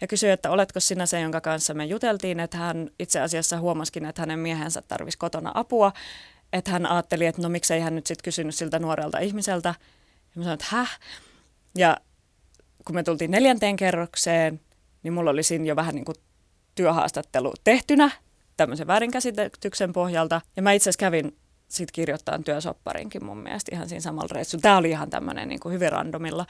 [0.00, 4.04] ja kysyi, että oletko sinä se, jonka kanssa me juteltiin, että hän itse asiassa huomasikin,
[4.04, 5.92] että hänen miehensä tarvisi kotona apua,
[6.52, 9.68] että hän ajatteli, että no miksei hän nyt sitten kysynyt siltä nuorelta ihmiseltä.
[9.68, 10.98] Ja mä sanoin, että häh?
[11.74, 11.96] Ja
[12.84, 14.60] kun me tultiin neljänteen kerrokseen,
[15.02, 16.16] niin mulla oli siinä jo vähän niin kuin
[16.74, 18.10] työhaastattelu tehtynä
[18.56, 20.40] tämmöisen väärinkäsityksen pohjalta.
[20.56, 21.36] Ja mä itse asiassa kävin
[21.68, 24.62] sitten kirjoittamaan työsopparinkin mun mielestä ihan siinä samalla reissulla.
[24.62, 26.46] Tämä oli ihan tämmöinen niin kuin hyvin randomilla.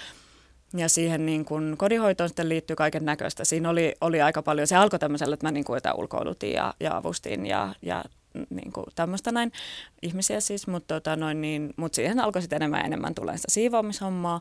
[0.77, 3.45] Ja siihen niin kuin kodinhoitoon sitten liittyy kaiken näköistä.
[3.45, 6.97] Siinä oli, oli aika paljon, se alkoi tämmöisellä, että mä niin kuin etäulkoilutin ja, ja
[6.97, 8.05] avustin ja, ja
[8.51, 9.53] niin kuin tämmöistä näin,
[10.03, 14.40] ihmisiä siis, mutta tota noin, niin, mut siihen alkoi sitten enemmän enemmän tulee sitä siivoamishommaa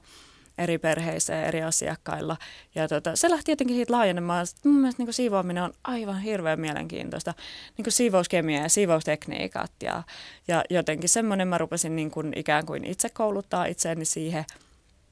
[0.57, 2.37] eri perheissä ja eri asiakkailla.
[2.75, 4.47] Ja tota, se lähti jotenkin siitä laajenemaan.
[4.47, 7.33] Sitten mun mielestä niin kuin siivoaminen on aivan hirveän mielenkiintoista.
[7.77, 10.03] Niin kuin siivouskemia ja siivoustekniikat ja,
[10.47, 14.45] ja jotenkin semmoinen mä rupesin niin kuin ikään kuin itse kouluttaa itseäni siihen.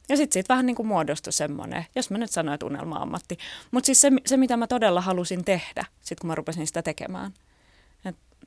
[0.09, 3.37] Ja sitten siitä vähän niin kuin muodostui semmoinen, jos mä nyt sanoin, että unelma-ammatti.
[3.71, 7.33] Mutta siis se, se, mitä mä todella halusin tehdä, sitten kun mä rupesin sitä tekemään.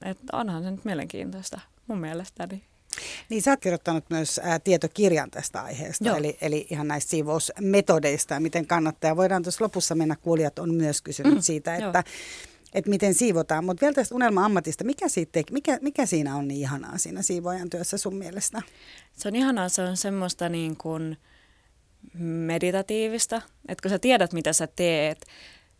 [0.02, 2.64] Että et onhan se nyt mielenkiintoista mun mielestäni.
[3.28, 8.40] Niin sä oot kirjoittanut myös ää, tietokirjan tästä aiheesta, eli, eli ihan näistä siivousmetodeista ja
[8.40, 9.16] miten kannattaa.
[9.16, 12.04] Voidaan tuossa lopussa mennä, kuulijat on myös kysynyt mm, siitä, että,
[12.74, 13.64] että miten siivotaan.
[13.64, 17.98] Mutta vielä tästä unelma-ammatista, mikä, siitä, mikä, mikä siinä on niin ihanaa siinä siivoajan työssä
[17.98, 18.62] sun mielestä?
[19.12, 21.16] Se on ihanaa, se on semmoista niin kuin
[22.22, 25.26] meditatiivista, että kun sä tiedät mitä sä teet,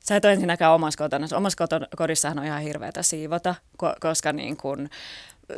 [0.09, 1.27] Sä et ole ensinnäkään omassa kotona.
[1.37, 1.67] Omassa
[1.97, 3.55] kodissahan on ihan hirveätä siivota,
[4.01, 4.89] koska niin kun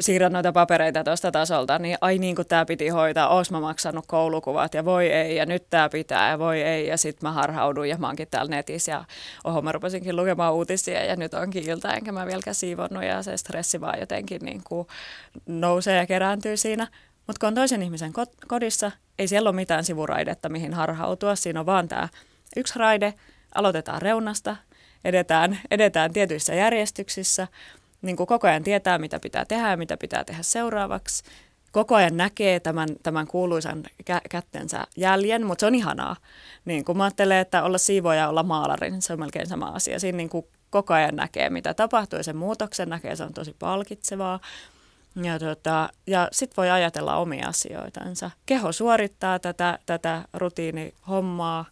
[0.00, 4.06] siirrät noita papereita tuosta tasolta, niin ai niin kuin tämä piti hoitaa, oos mä maksanut
[4.06, 7.88] koulukuvat ja voi ei ja nyt tämä pitää ja voi ei ja sitten mä harhaudun
[7.88, 9.04] ja mä oonkin täällä netissä ja
[9.44, 13.36] oho mä rupesinkin lukemaan uutisia ja nyt onkin ilta enkä mä vieläkään siivonnut ja se
[13.36, 14.86] stressi vaan jotenkin niin kuin
[15.46, 16.86] nousee ja kerääntyy siinä.
[17.26, 18.12] Mutta kun on toisen ihmisen
[18.48, 22.08] kodissa, ei siellä ole mitään sivuraidetta mihin harhautua, siinä on vaan tämä
[22.56, 23.14] yksi raide,
[23.54, 24.56] aloitetaan reunasta,
[25.04, 27.48] edetään, edetään tietyissä järjestyksissä,
[28.02, 31.22] niin kuin koko ajan tietää, mitä pitää tehdä ja mitä pitää tehdä seuraavaksi.
[31.72, 36.16] Koko ajan näkee tämän, tämän kuuluisan kä- kättensä jäljen, mutta se on ihanaa.
[36.64, 39.66] Niin kun mä ajattelen, että olla siivoja ja olla maalari, niin se on melkein sama
[39.66, 40.00] asia.
[40.00, 43.56] Siinä niin kuin koko ajan näkee, mitä tapahtuu ja sen muutoksen näkee, se on tosi
[43.58, 44.40] palkitsevaa.
[45.22, 48.30] Ja, tota, ja sitten voi ajatella omia asioitansa.
[48.46, 51.64] Keho suorittaa tätä, tätä rutiinihommaa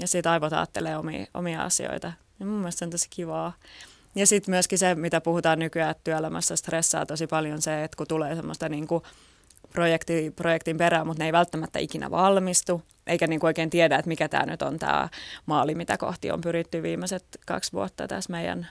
[0.00, 2.12] ja siitä aivot ajattelee omia, omia asioita.
[2.40, 3.52] Ja mun mielestä se on tosi kivaa.
[4.14, 8.06] Ja sitten myöskin se, mitä puhutaan nykyään, että työelämässä stressaa tosi paljon se, että kun
[8.06, 9.02] tulee semmoista niin kuin
[9.72, 14.08] projekti, projektin perään, mutta ne ei välttämättä ikinä valmistu, eikä niin kuin oikein tiedä, että
[14.08, 15.08] mikä tämä nyt on tämä
[15.46, 18.68] maali, mitä kohti on pyritty viimeiset kaksi vuotta tässä meidän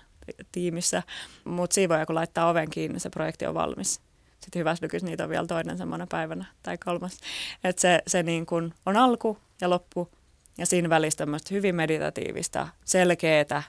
[0.52, 1.04] tiimissä.
[1.44, 4.02] Mutta siivoja, kun laittaa oven kiinni, se projekti on valmis.
[4.40, 7.18] Sitten hyvässä lykyssä niitä on vielä toinen semmoinen päivänä tai kolmas.
[7.64, 10.10] Että se, se niin kuin on alku ja loppu
[10.58, 13.64] ja siinä välissä tämmöistä hyvin meditatiivista, selkeää,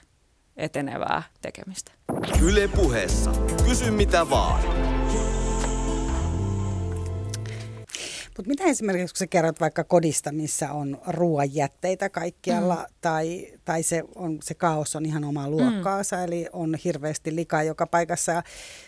[0.57, 1.91] etenevää tekemistä.
[2.41, 3.31] Yle puheessa.
[3.67, 4.94] Kysy mitä vaan.
[8.37, 12.95] Mutta mitä esimerkiksi, kun sä kerrot vaikka kodista, missä on ruoanjätteitä kaikkialla, mm.
[13.01, 16.23] tai, tai se, on, se kaos on ihan omaa luokkaansa, mm.
[16.23, 18.43] eli on hirveästi likaa joka paikassa, ja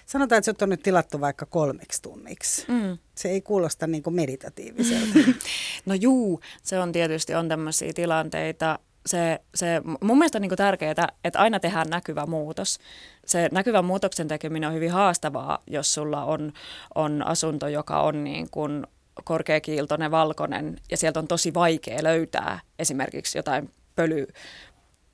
[0.06, 2.66] sanotaan, että se on nyt tilattu vaikka kolmeksi tunniksi.
[2.68, 2.98] Mm.
[3.16, 5.20] Se ei kuulosta niin kuin meditatiiviselta.
[5.86, 11.08] no juu, se on tietysti on tämmöisiä tilanteita, se, se mun mielestä on niin tärkeää,
[11.24, 12.80] että aina tehdään näkyvä muutos.
[13.26, 16.54] Se näkyvän muutoksen tekeminen on hyvin haastavaa, jos sulla on,
[16.96, 18.88] on asunto, joka on niin kuin
[19.24, 24.28] korkeakiiltoinen, valkoinen ja sieltä on tosi vaikea löytää esimerkiksi jotain pöly,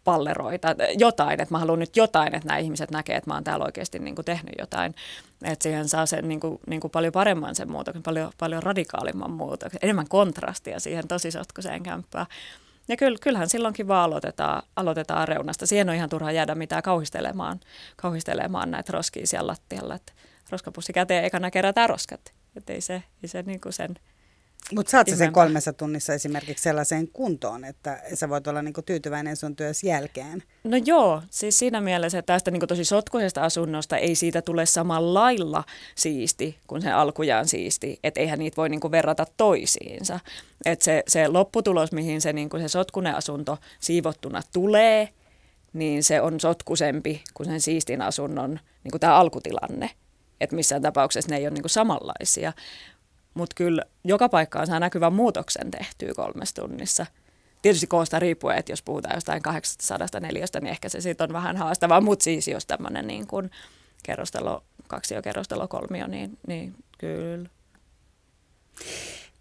[0.03, 3.65] palleroita, jotain, että mä haluan nyt jotain, että nämä ihmiset näkee, että mä oon täällä
[3.65, 4.95] oikeasti niin kuin tehnyt jotain.
[5.43, 9.31] Että siihen saa sen niin kuin, niin kuin paljon paremman sen muutoksen, paljon, paljon radikaalimman
[9.31, 12.25] muutoksen, enemmän kontrastia siihen tosi sotkuseen kämppään.
[12.87, 15.65] Ja kyll, kyllähän silloinkin vaan aloitetaan, aloitetaan reunasta.
[15.65, 17.59] Siihen on ihan turha jäädä mitään kauhistelemaan,
[17.95, 19.95] kauhistelemaan näitä roskia siellä lattialla.
[19.95, 20.13] Että
[20.49, 22.33] roskapussi käteen ekana kerätään roskat.
[22.55, 23.95] Että ei se, ei se niin kuin sen
[24.75, 29.35] mutta saat sä sen kolmessa tunnissa esimerkiksi sellaiseen kuntoon, että sä voit olla niinku tyytyväinen
[29.35, 30.43] sun työs jälkeen?
[30.63, 35.13] No joo, siis siinä mielessä, että tästä niinku tosi sotkuisesta asunnosta ei siitä tule samalla
[35.13, 35.63] lailla
[35.95, 40.19] siisti kuin se alkujaan siisti, että eihän niitä voi niinku verrata toisiinsa.
[40.65, 45.09] Että se, se lopputulos, mihin se, niinku se sotkunen asunto siivottuna tulee,
[45.73, 49.89] niin se on sotkusempi kuin sen siistin asunnon niinku tämä alkutilanne
[50.43, 52.53] että missään tapauksessa ne ei ole niinku samanlaisia.
[53.33, 57.05] Mutta kyllä joka paikkaan saa näkyvän muutoksen tehtyä kolmessa tunnissa.
[57.61, 62.01] Tietysti koosta riippuen, että jos puhutaan jostain 804, niin ehkä se sitten on vähän haastavaa,
[62.01, 63.51] mutta siis jos tämmöinen niin kuin
[64.03, 67.49] kerrostalo, kaksi jo kerrostalo, kolmio, niin, niin kyllä.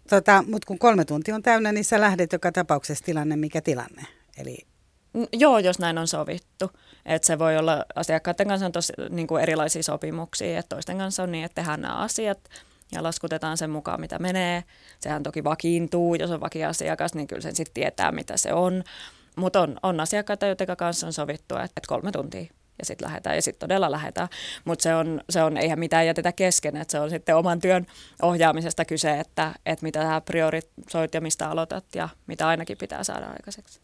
[0.09, 4.05] Tota, mutta kun kolme tuntia on täynnä, niin sä lähdet joka tapauksessa tilanne, mikä tilanne.
[4.37, 4.57] Eli
[5.33, 6.71] Joo, jos näin on sovittu.
[7.05, 11.23] Että se voi olla, asiakkaiden kanssa on tosi niin kuin erilaisia sopimuksia, että toisten kanssa
[11.23, 12.39] on niin, että tehdään nämä asiat
[12.91, 14.63] ja laskutetaan sen mukaan, mitä menee.
[14.99, 18.83] Sehän toki vakiintuu, jos on vakiasiakas, niin kyllä sen sitten tietää, mitä se on.
[19.37, 22.45] Mutta on, on asiakkaita, joiden kanssa on sovittu, että kolme tuntia
[22.79, 24.27] ja sitten lähdetään ja sitten todella lähdetään.
[24.65, 27.85] Mutta se on, se on, eihän mitään jätetä kesken, että se on sitten oman työn
[28.21, 33.27] ohjaamisesta kyse, että, että mitä sä priorisoit ja mistä aloitat ja mitä ainakin pitää saada
[33.27, 33.79] aikaiseksi.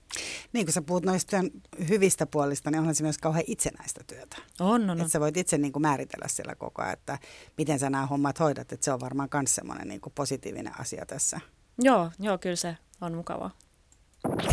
[0.53, 1.51] Niin kun sä puhut noista työn
[1.89, 4.37] hyvistä puolista, niin onhan se myös kauhean itsenäistä työtä.
[4.59, 4.99] On, on, on.
[4.99, 7.19] Että sä voit itse niin kuin määritellä siellä koko ajan, että
[7.57, 11.05] miten sä nämä hommat hoidat, että se on varmaan myös semmoinen niin kuin positiivinen asia
[11.05, 11.39] tässä.
[11.81, 13.51] Joo, joo, kyllä se on mukavaa.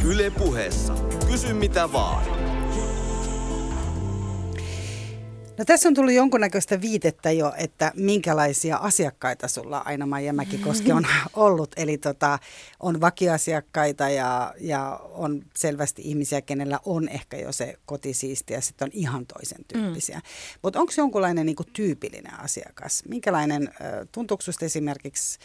[0.05, 0.95] Yle puheessa.
[1.27, 2.56] Kysy mitä vaan.
[5.59, 11.71] No tässä on tullut jonkunnäköistä viitettä jo, että minkälaisia asiakkaita sulla Aina-Maija Mäkikoski on ollut.
[11.77, 12.39] Eli tota,
[12.81, 18.87] on vakiasiakkaita ja, ja on selvästi ihmisiä, kenellä on ehkä jo se kotisiisti ja sitten
[18.87, 20.17] on ihan toisen tyyppisiä.
[20.17, 20.23] Mm.
[20.63, 23.03] Mutta onko jonkunlainen niinku tyypillinen asiakas?
[23.09, 23.75] Minkälainen,
[24.13, 25.39] tuntuuko esimerkiksi,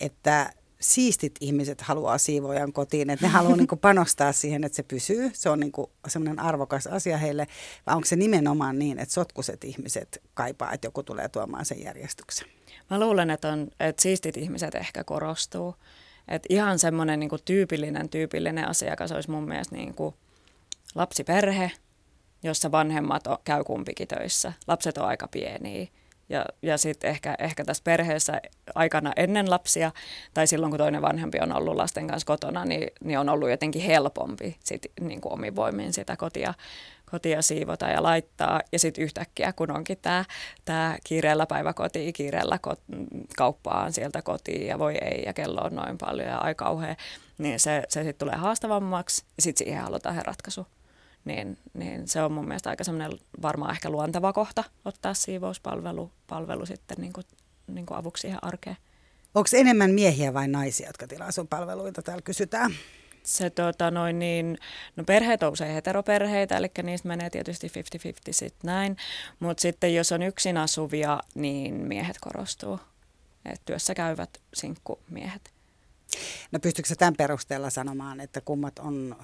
[0.00, 0.52] että
[0.84, 5.30] siistit ihmiset haluaa siivojan kotiin, että ne haluaa niin panostaa siihen, että se pysyy.
[5.34, 5.72] Se on niin
[6.08, 7.46] semmoinen arvokas asia heille.
[7.86, 12.48] Vai onko se nimenomaan niin, että sotkuset ihmiset kaipaa, että joku tulee tuomaan sen järjestyksen?
[12.90, 15.74] Mä luulen, että, on, että siistit ihmiset ehkä korostuu.
[16.28, 20.14] Että ihan semmoinen niin tyypillinen, tyypillinen asiakas olisi mun mielestä niin kuin
[20.94, 21.70] lapsiperhe,
[22.42, 24.52] jossa vanhemmat on, käy kumpikin töissä.
[24.66, 25.88] Lapset on aika pieniä
[26.28, 28.40] ja, ja sitten ehkä, ehkä tässä perheessä
[28.74, 29.92] aikana ennen lapsia
[30.34, 33.82] tai silloin, kun toinen vanhempi on ollut lasten kanssa kotona, niin, niin on ollut jotenkin
[33.82, 36.54] helpompi sit, niin kuin omin voimin sitä kotia,
[37.10, 38.60] kotia siivota ja laittaa.
[38.72, 40.24] Ja sitten yhtäkkiä, kun onkin tämä
[40.64, 43.04] tää kiireellä päiväkoti, kiireellä ko-
[43.36, 46.96] kauppaan sieltä kotiin ja voi ei ja kello on noin paljon ja aika kauhea,
[47.38, 50.66] niin se, se sitten tulee haastavammaksi ja sitten siihen halutaan ratkaisu
[51.24, 56.66] niin, niin se on mun mielestä aika semmoinen varmaan ehkä luonteva kohta ottaa siivouspalvelu palvelu
[56.66, 57.24] sitten niin kuin,
[57.66, 58.76] niin kuin avuksi siihen arkeen.
[59.34, 62.02] Onko enemmän miehiä vai naisia, jotka tilaa sun palveluita?
[62.02, 62.74] Täällä kysytään.
[63.22, 64.58] Se tota, noin niin,
[64.96, 67.70] no perheet on usein heteroperheitä, eli niistä menee tietysti 50-50
[68.30, 68.96] sitten näin,
[69.40, 72.80] mutta sitten jos on yksin asuvia, niin miehet korostuu,
[73.44, 75.54] että työssä käyvät sinkkumiehet.
[76.52, 79.16] No pystytkö tämän perusteella sanomaan, että kummat on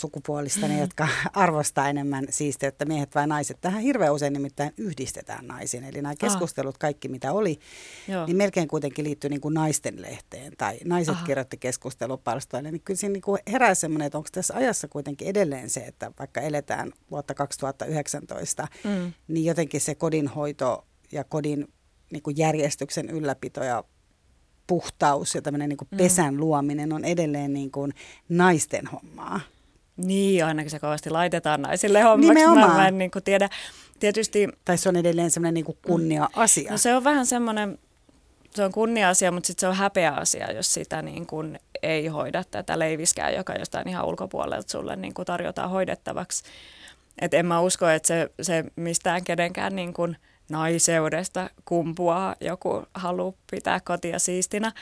[0.00, 3.58] sukupuolista, ne, jotka arvostaa enemmän siisteyttä, miehet vai naiset.
[3.60, 5.84] Tähän hirveän usein nimittäin yhdistetään naisiin.
[5.84, 6.78] Eli nämä keskustelut, ah.
[6.78, 7.58] kaikki mitä oli,
[8.08, 8.26] Joo.
[8.26, 11.26] niin melkein kuitenkin liittyy niin kuin naisten lehteen tai naiset Aha.
[11.26, 12.70] kirjoitti keskustelupalstoille.
[12.70, 16.12] Niin kyllä siinä niin kuin herää semmoinen, että onko tässä ajassa kuitenkin edelleen se, että
[16.18, 19.12] vaikka eletään vuotta 2019, mm.
[19.28, 21.68] niin jotenkin se kodinhoito ja kodin
[22.12, 23.84] niin kuin järjestyksen ylläpito ja
[24.66, 26.40] puhtaus ja tämmöinen niin kuin pesän mm.
[26.40, 27.94] luominen on edeleen niin kuin
[28.28, 29.40] naisten hommaa.
[29.98, 32.34] Niin, ainakin se kovasti laitetaan naisille hommaksi.
[32.34, 32.70] Nimenomaan.
[32.70, 33.48] Mä, mä en niin kuin tiedä.
[34.00, 36.70] Tietysti, tai se on edelleen semmoinen niin kuin kunnia-asia.
[36.70, 37.78] No se on vähän semmoinen,
[38.50, 42.44] se on kunnia-asia, mutta sitten se on häpeä asia, jos sitä niin kuin ei hoida
[42.44, 46.44] tätä leiviskää, joka jostain ihan ulkopuolelta sulle niin kuin tarjotaan hoidettavaksi.
[47.20, 50.16] Et en mä usko, että se, se mistään kenenkään niin kuin
[50.50, 54.72] naiseudesta kumpuaa joku halu pitää kotia siistinä,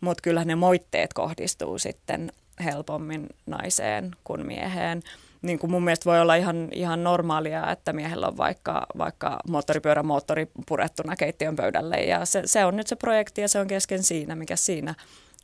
[0.00, 2.32] mutta kyllä ne moitteet kohdistuu sitten
[2.64, 5.02] helpommin naiseen kuin mieheen.
[5.42, 10.06] Niin kuin mun mielestä voi olla ihan, ihan normaalia, että miehellä on vaikka, vaikka moottoripyörän
[10.06, 14.02] moottori purettuna keittiön pöydälle ja se, se on nyt se projekti ja se on kesken
[14.02, 14.94] siinä, mikä siinä.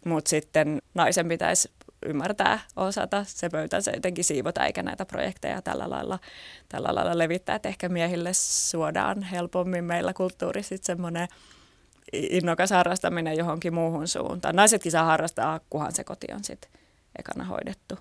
[0.04, 1.70] Mutta sitten naisen pitäisi
[2.06, 6.18] ymmärtää, osata se pöytänsä jotenkin siivota, eikä näitä projekteja tällä lailla,
[6.68, 7.56] tällä lailla levittää.
[7.56, 11.28] Että ehkä miehille suodaan helpommin meillä kulttuuri sitten semmoinen
[12.12, 14.56] innokas harrastaminen johonkin muuhun suuntaan.
[14.56, 16.81] Naisetkin saa harrastaa, kunhan se koti on sitten
[17.18, 17.98] ekana hoidettu.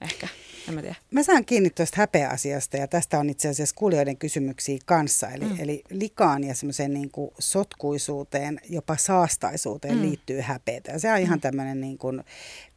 [0.00, 0.28] Ehkä,
[0.68, 0.96] en mä tiedä.
[1.10, 5.28] Mä saan kiinni tuosta häpeäasiasta ja tästä on itse asiassa kuulijoiden kysymyksiä kanssa.
[5.28, 5.56] Eli, mm.
[5.58, 10.02] eli likaan ja semmoiseen niin kuin sotkuisuuteen, jopa saastaisuuteen mm.
[10.02, 10.92] liittyy häpeätä.
[10.92, 11.40] Ja se on ihan mm.
[11.40, 12.24] tämmöinen niin kuin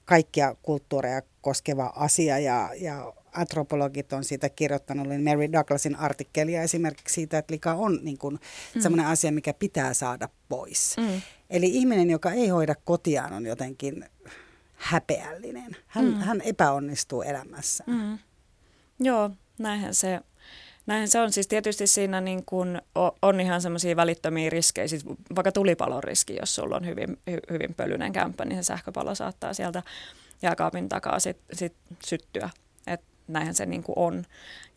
[0.06, 7.14] kaikkia kulttuureja koskeva asia ja, ja antropologit on siitä kirjoittanut, oli Mary Douglasin artikkelia esimerkiksi
[7.14, 8.40] siitä, että lika on niin kuin
[8.76, 8.82] mm.
[8.82, 10.96] sellainen asia, mikä pitää saada pois.
[10.98, 11.22] Mm.
[11.50, 14.06] Eli ihminen, joka ei hoida kotiaan, on jotenkin
[14.86, 15.76] häpeällinen.
[15.88, 16.14] Hän, mm.
[16.14, 17.84] hän epäonnistuu elämässä.
[17.88, 18.18] Mm.
[19.00, 20.20] Joo, näinhän se,
[20.86, 21.32] näinhän se on.
[21.32, 22.82] Siis tietysti siinä niin kun
[23.22, 24.88] on ihan semmoisia välittömiä riskejä.
[24.88, 29.16] Siis vaikka tulipalon riski, jos sulla on hyvin, hy, hyvin pölyinen kämppä, niin se sähköpallo
[29.16, 29.84] saattaa sieltä
[30.42, 31.74] jääkaapin takaa sit, sit
[32.06, 32.50] syttyä.
[32.88, 34.26] Et näinhän se niin on.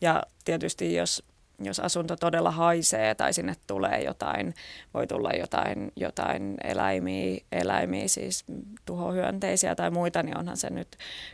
[0.01, 1.23] Ja tietysti jos
[1.61, 4.53] jos asunto todella haisee tai sinne tulee jotain,
[4.93, 8.45] voi tulla jotain, jotain eläimiä, eläimiä, siis
[8.85, 10.87] tuhohyönteisiä tai muita, niin onhan se nyt,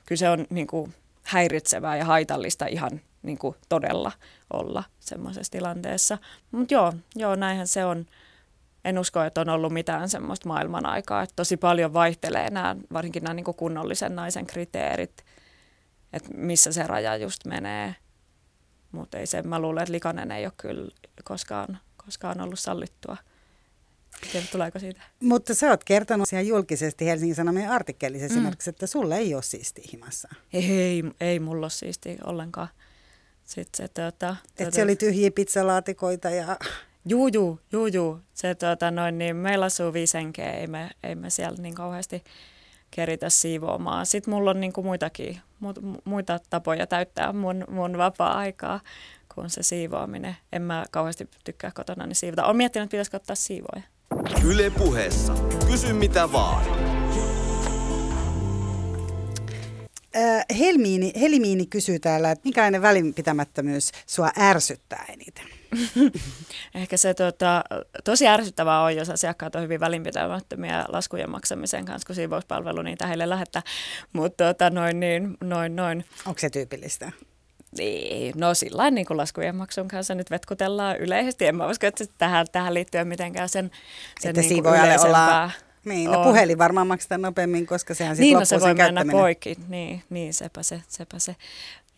[0.05, 4.11] kyllä se on niin kuin häiritsevää ja haitallista ihan niin kuin todella
[4.53, 6.17] olla semmoisessa tilanteessa.
[6.51, 8.05] Mutta joo, joo, näinhän se on.
[8.85, 11.23] En usko, että on ollut mitään semmoista maailman aikaa.
[11.23, 15.25] Että tosi paljon vaihtelee nämä, varsinkin nämä niin kunnollisen naisen kriteerit,
[16.13, 17.95] että missä se raja just menee.
[18.95, 20.91] Mutta ei se, mä luulen, että likainen ei ole kyllä
[21.23, 23.17] koskaan, koskaan ollut sallittua.
[24.31, 25.01] Tiedät, tuleeko siitä?
[25.19, 28.31] Mutta sä oot kertonut ihan julkisesti Helsingin Sanomien artikkelissa mm.
[28.31, 30.29] esimerkiksi, että sulle ei ole siisti himassa.
[30.53, 32.67] Ei, ei, ei mulla ole siisti ollenkaan.
[33.45, 36.57] Sitten se, tuota, Et tuota, se oli tyhjiä pizzalaatikoita ja...
[37.07, 38.19] Juu, juu, juu, juu.
[38.33, 42.23] Se, tuota, noin, niin meillä asuu viisenkeä, ei me, ei me siellä niin kauheasti
[42.91, 44.05] keritä siivoamaan.
[44.05, 45.41] Sitten mulla on niin kuin muitakin,
[46.05, 48.79] muita tapoja täyttää mun, mun vapaa-aikaa
[49.35, 50.37] kuin se siivoaminen.
[50.53, 52.45] En mä kauheasti tykkää kotona niin siivota.
[52.45, 53.81] Olen miettinyt, että pitäisikö ottaa siivoja.
[54.45, 55.33] Yle puheessa.
[55.67, 56.94] Kysy mitä vaan.
[60.59, 65.45] Helmiini, Helmiini kysyy täällä, että mikäinen välinpitämättömyys sua ärsyttää eniten?
[66.75, 67.63] Ehkä se tota,
[68.03, 73.29] tosi ärsyttävää on, jos asiakkaat on hyvin välinpitämättömiä laskujen maksamisen kanssa, kun siivouspalvelu niitä heille
[73.29, 73.61] lähettää.
[74.13, 76.05] Mutta tota, noin, niin, noin, noin.
[76.25, 77.11] Onko se tyypillistä?
[77.77, 81.45] Niin, no sillä niin kuin laskujen maksun kanssa nyt vetkutellaan yleisesti.
[81.45, 83.71] En mä usko, että tähän, tähän liittyy mitenkään sen,
[84.19, 84.75] sen että niin kuin
[85.05, 85.51] ollaan,
[85.85, 89.55] niin, no puhelin varmaan maksetaan nopeammin, koska sehän sitten niin, no se voi mennä poikki.
[89.67, 91.35] Niin, niin sepä se, sepä se.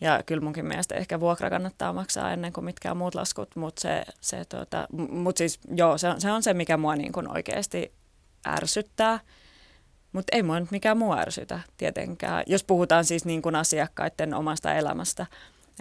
[0.00, 4.04] Ja kyllä munkin mielestä ehkä vuokra kannattaa maksaa ennen kuin mitkään muut laskut, mutta se,
[4.20, 7.92] se tuota, mut siis, joo, se, on, se on se, mikä mua niin kuin oikeasti
[8.46, 9.20] ärsyttää.
[10.12, 14.74] Mutta ei mua nyt mikään muu ärsytä tietenkään, jos puhutaan siis niin kuin asiakkaiden omasta
[14.74, 15.26] elämästä.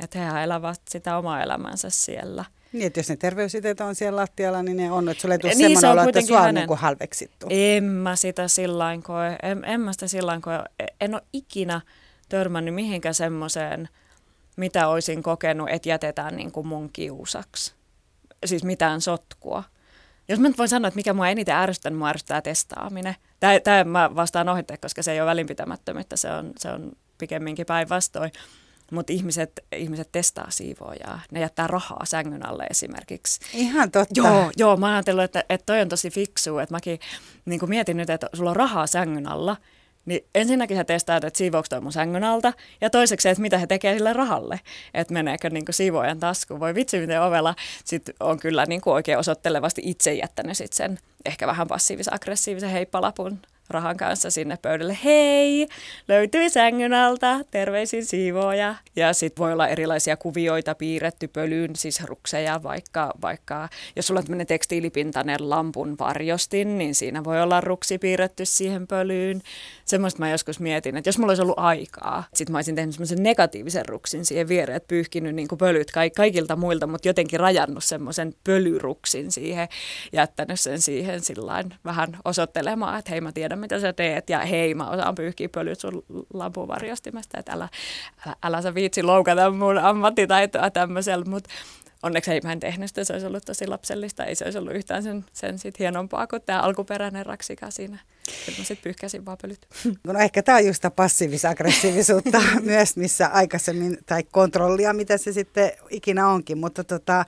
[0.03, 2.45] Että hehän elävät sitä omaa elämänsä siellä.
[2.73, 5.53] Niin, että jos ne terveysitet on siellä lattialla, niin ne on, että sulle ei tule
[5.53, 6.63] niin, semmoinen olo, että sua hänen...
[6.63, 7.47] on niin halveksittu.
[7.49, 10.63] En mä sitä sillain koe, en, en mä sitä sillain koe.
[11.01, 11.81] En ole ikinä
[12.29, 13.89] törmännyt mihinkään semmoiseen,
[14.57, 17.73] mitä olisin kokenut, että jätetään niin kuin mun kiusaksi.
[18.45, 19.63] Siis mitään sotkua.
[20.29, 23.15] Jos mä nyt voin sanoa, että mikä mua eniten ärsyttää, niin mua ärsyttää testaaminen.
[23.63, 28.31] Tämä mä vastaan ohitteen, koska se ei ole välinpitämättömyyttä, se on, se on pikemminkin päinvastoin.
[28.91, 31.19] Mutta ihmiset, ihmiset testaa siivoojaa.
[31.31, 33.39] Ne jättää rahaa sängyn alle esimerkiksi.
[33.53, 34.13] Ihan totta.
[34.15, 36.57] Joo, joo mä ajattelin, että, että toi on tosi fiksu.
[36.57, 36.99] Että mäkin
[37.45, 39.57] niin mietin nyt, että sulla on rahaa sängyn alla.
[40.05, 43.67] Niin ensinnäkin he testaavat, että siivouko toi mun sängyn alta, ja toiseksi, että mitä he
[43.67, 44.59] tekee sille rahalle,
[44.93, 46.59] että meneekö niin siivoajan taskuun.
[46.59, 51.47] Voi vitsi, miten ovella sit on kyllä niin oikein osoittelevasti itse jättänyt sit sen ehkä
[51.47, 54.97] vähän passiivisen aggressiivisen heippalapun rahan kanssa sinne pöydälle.
[55.03, 55.67] Hei,
[56.07, 58.75] löytyi sängyn alta, terveisin siivooja.
[58.95, 64.25] Ja sitten voi olla erilaisia kuvioita piirretty pölyyn, siis rukseja vaikka, vaikka jos sulla on
[64.25, 69.41] tämmöinen tekstiilipintainen lampun varjostin, niin siinä voi olla ruksi piirretty siihen pölyyn.
[69.85, 73.23] Semmoista mä joskus mietin, että jos mulla olisi ollut aikaa, sitten mä olisin tehnyt semmoisen
[73.23, 78.33] negatiivisen ruksin siihen viereen, että pyyhkinyt niin kuin pölyt kaikilta muilta, mutta jotenkin rajannut semmoisen
[78.43, 79.67] pölyruksin siihen,
[80.13, 84.73] jättänyt sen siihen sillain vähän osoittelemaan, että hei mä tiedän mitä sä teet ja hei
[84.73, 86.03] mä osaan pyyhkiä pölyt sun
[86.33, 87.69] lampuvarjostimesta, että älä,
[88.27, 91.49] älä, älä sä viitsi loukata mun ammattitaitoa tämmöisellä, mutta
[92.03, 94.75] onneksi ei mä en tehnyt sitä, se olisi ollut tosi lapsellista, ei se olisi ollut
[94.75, 97.99] yhtään sen, sen sit hienompaa kuin tämä alkuperäinen raksika siinä.
[98.27, 99.67] Sitten mä sitten pyyhkäsin vaan pölyt.
[100.03, 106.27] No ehkä tämä on just passiivis-aggressiivisuutta myös, missä aikaisemmin, tai kontrollia, mitä se sitten ikinä
[106.27, 106.57] onkin.
[106.57, 107.25] Mutta tota,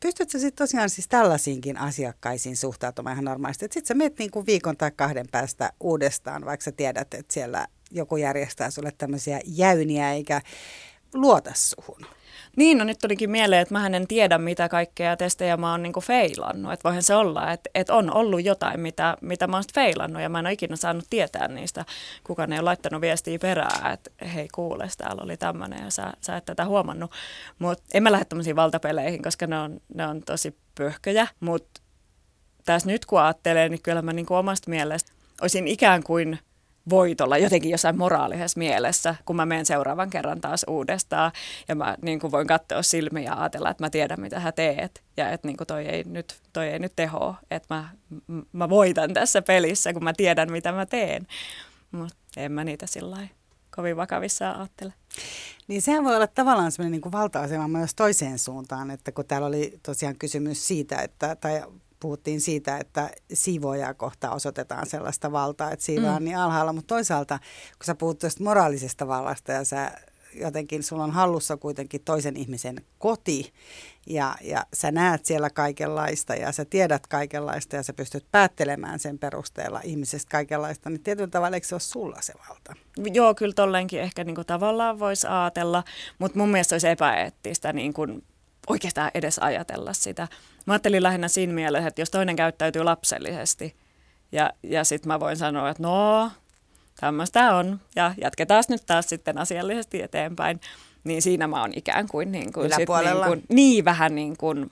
[0.00, 3.64] pystytkö sitten tosiaan siis tällaisiinkin asiakkaisiin suhtautumaan ihan normaalisti?
[3.64, 7.66] Sitten sä menet niin kuin viikon tai kahden päästä uudestaan, vaikka sä tiedät, että siellä
[7.90, 10.40] joku järjestää sulle tämmöisiä jäyniä eikä
[11.14, 12.06] luota suhun.
[12.56, 16.00] Niin, no nyt tulikin mieleen, että mä en tiedä, mitä kaikkea testejä mä oon niinku
[16.00, 16.72] feilannut.
[16.72, 20.28] Että voihan se olla, että, että on ollut jotain, mitä, mitä mä oon feilannut ja
[20.28, 21.84] mä en ole ikinä saanut tietää niistä.
[22.24, 26.36] Kukaan ei ole laittanut viestiä perään, että hei kuule, täällä oli tämmöinen ja sä, sä
[26.36, 27.10] et tätä huomannut.
[27.58, 31.26] Mutta en mä lähde tämmöisiin valtapeleihin, koska ne on, ne on tosi pöhköjä.
[31.40, 31.80] Mutta
[32.64, 36.38] tässä nyt kun ajattelee, niin kyllä mä niinku omasta mielestä olisin ikään kuin–
[36.90, 41.32] voitolla jotenkin jossain moraalisessa mielessä, kun mä menen seuraavan kerran taas uudestaan
[41.68, 45.02] ja mä niin kuin voin katsoa silmiä ja ajatella, että mä tiedän mitä hän teet
[45.16, 47.88] ja että niin kuin toi, ei nyt, toi ei nyt teho, että mä,
[48.52, 51.26] mä voitan tässä pelissä, kun mä tiedän mitä mä teen.
[51.90, 53.28] Mutta en mä niitä sillä
[53.76, 54.92] kovin vakavissa ajattele.
[55.68, 59.78] Niin sehän voi olla tavallaan sellainen niin valta-asema myös toiseen suuntaan, että kun täällä oli
[59.82, 61.62] tosiaan kysymys siitä, että, tai
[62.04, 66.24] puhuttiin siitä, että siivoojaa kohtaa osoitetaan sellaista valtaa, että siivoa on mm.
[66.24, 67.38] niin alhaalla, mutta toisaalta
[67.78, 69.92] kun sä puhut tuosta moraalisesta vallasta ja sä
[70.34, 73.52] jotenkin, sulla on hallussa kuitenkin toisen ihmisen koti
[74.06, 79.18] ja, ja sä näet siellä kaikenlaista ja sä tiedät kaikenlaista ja sä pystyt päättelemään sen
[79.18, 82.74] perusteella ihmisestä kaikenlaista, niin tietyllä tavalla eikö se ole sulla se valta?
[83.12, 85.84] Joo, kyllä tollenkin ehkä niin kuin tavallaan voisi ajatella,
[86.18, 88.24] mutta mun mielestä olisi epäeettistä niin kuin
[88.68, 90.28] oikeastaan edes ajatella sitä.
[90.66, 93.76] Mä ajattelin lähinnä siinä mielessä, että jos toinen käyttäytyy lapsellisesti
[94.32, 96.30] ja, ja sitten mä voin sanoa, että no,
[97.00, 100.60] tämmöistä on ja jatketaan nyt taas sitten asiallisesti eteenpäin,
[101.04, 103.24] niin siinä mä oon ikään kuin, niin kuin yläpuolella.
[103.24, 104.70] Sit niin, kuin, niin vähän niin kuin,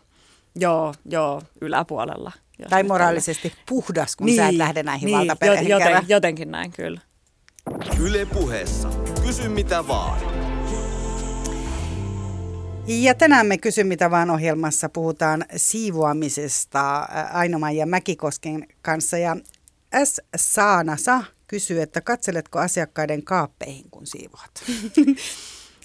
[0.56, 2.32] joo, joo, yläpuolella.
[2.70, 3.62] Tai moraalisesti tällä.
[3.68, 7.00] puhdas, kun niin, sä et niin, lähde näihin niin, valtapeleihin joten, Jotenkin näin, kyllä.
[8.00, 8.88] Yle puheessa.
[9.22, 10.41] Kysy mitä vaan.
[12.86, 19.18] Ja tänään me kysy mitä vaan ohjelmassa puhutaan siivoamisesta Ainoman ja Mäkikosken kanssa.
[19.18, 19.36] Ja
[20.04, 20.20] S.
[20.36, 24.64] Saanasa kysyy, että katseletko asiakkaiden kaappeihin, kun siivoat?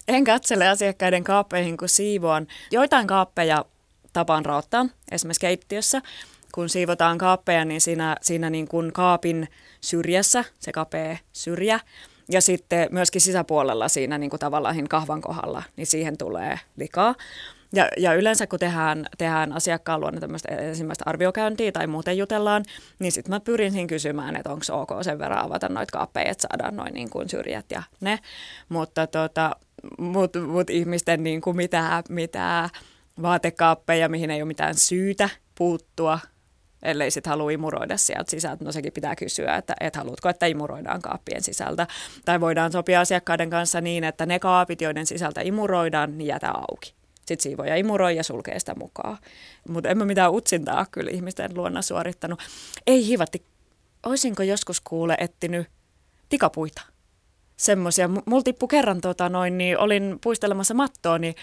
[0.08, 2.48] En katsele asiakkaiden kaappeihin, kun siivoan.
[2.72, 3.66] Joitain kaappeja
[4.14, 6.02] tapaan raottaa, esimerkiksi keittiössä.
[6.52, 9.48] Kun siivotaan kaappeja, niin siinä, siinä niin kuin kaapin
[9.82, 11.80] syrjässä, se kapea syrjä,
[12.30, 17.16] ja sitten myöskin sisäpuolella siinä niin kuin tavallaan kahvan kohdalla, niin siihen tulee likaa.
[17.74, 22.66] Ja, ja yleensä kun tehdään, tehdään asiakkaan luonne tämmöistä ensimmäistä arviokäyntiä tai muuten jutellaan,
[23.00, 26.48] niin sitten mä pyrin siinä kysymään, että onko ok sen verran avata noita kaappeja, että
[26.50, 28.20] saadaan noin niin kuin syrjät ja ne.
[28.70, 29.56] Mutta tota,
[29.98, 32.70] mut, mut ihmisten niin kuin mitään, mitään
[33.22, 36.20] vaatekaappeja, mihin ei ole mitään syytä puuttua,
[36.84, 38.66] ellei sitten halua imuroida sieltä sisältä.
[38.66, 41.88] No sekin pitää kysyä, että et haluatko, että imuroidaan kaappien sisältä.
[42.26, 46.94] Tai voidaan sopia asiakkaiden kanssa niin, että ne kaapit, joiden sisältä imuroidaan, niin jätä auki.
[47.28, 49.18] Sitten siivoja imuroi ja sulkee sitä mukaan.
[49.70, 52.40] Mutta en mä mitään utsintaa kyllä ihmisten luonna suorittanut.
[52.88, 53.46] Ei hivatti.
[54.06, 55.68] Oisinko joskus kuule etsinyt
[56.30, 56.82] tikapuita?
[57.58, 58.08] Semmoisia.
[58.08, 61.36] Mulla tippui kerran tota noin, niin olin puistelemassa mattoa, niin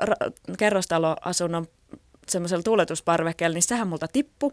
[0.00, 1.66] ra- kerrostaloasunnon
[2.28, 4.52] semmoisella tuuletusparvekkeella, niin sehän multa tippu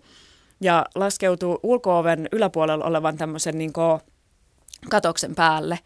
[0.62, 3.74] ja laskeutuu ulkooven yläpuolella olevan tämmöisen niin
[4.90, 5.80] katoksen päälle.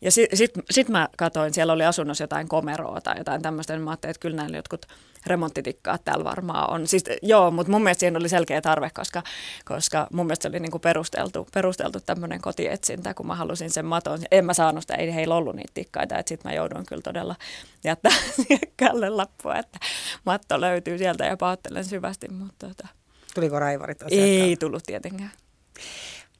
[0.00, 3.82] Ja sitten sit, sit mä katsoin, siellä oli asunnossa jotain komeroa tai jotain tämmöistä, niin
[3.82, 4.86] mä ajattelin, että kyllä näillä jotkut
[5.26, 6.88] remonttitikkaat täällä varmaan on.
[6.88, 9.22] Siis joo, mutta mun mielestä siinä oli selkeä tarve, koska,
[9.64, 14.18] koska mun mielestä se oli niinku perusteltu, perusteltu tämmöinen kotietsintä, kun mä halusin sen maton.
[14.30, 17.36] En mä saanut sitä, ei heillä ollut niitä tikkaita, että sitten mä joudun kyllä todella
[17.84, 18.12] jättää
[18.86, 19.78] kalle lappua, että
[20.26, 22.28] matto löytyy sieltä ja pahoittelen syvästi.
[22.28, 22.88] Mutta tota,
[23.34, 24.48] Tuliko raivarit asiakkaan?
[24.48, 25.30] Ei tullut tietenkään.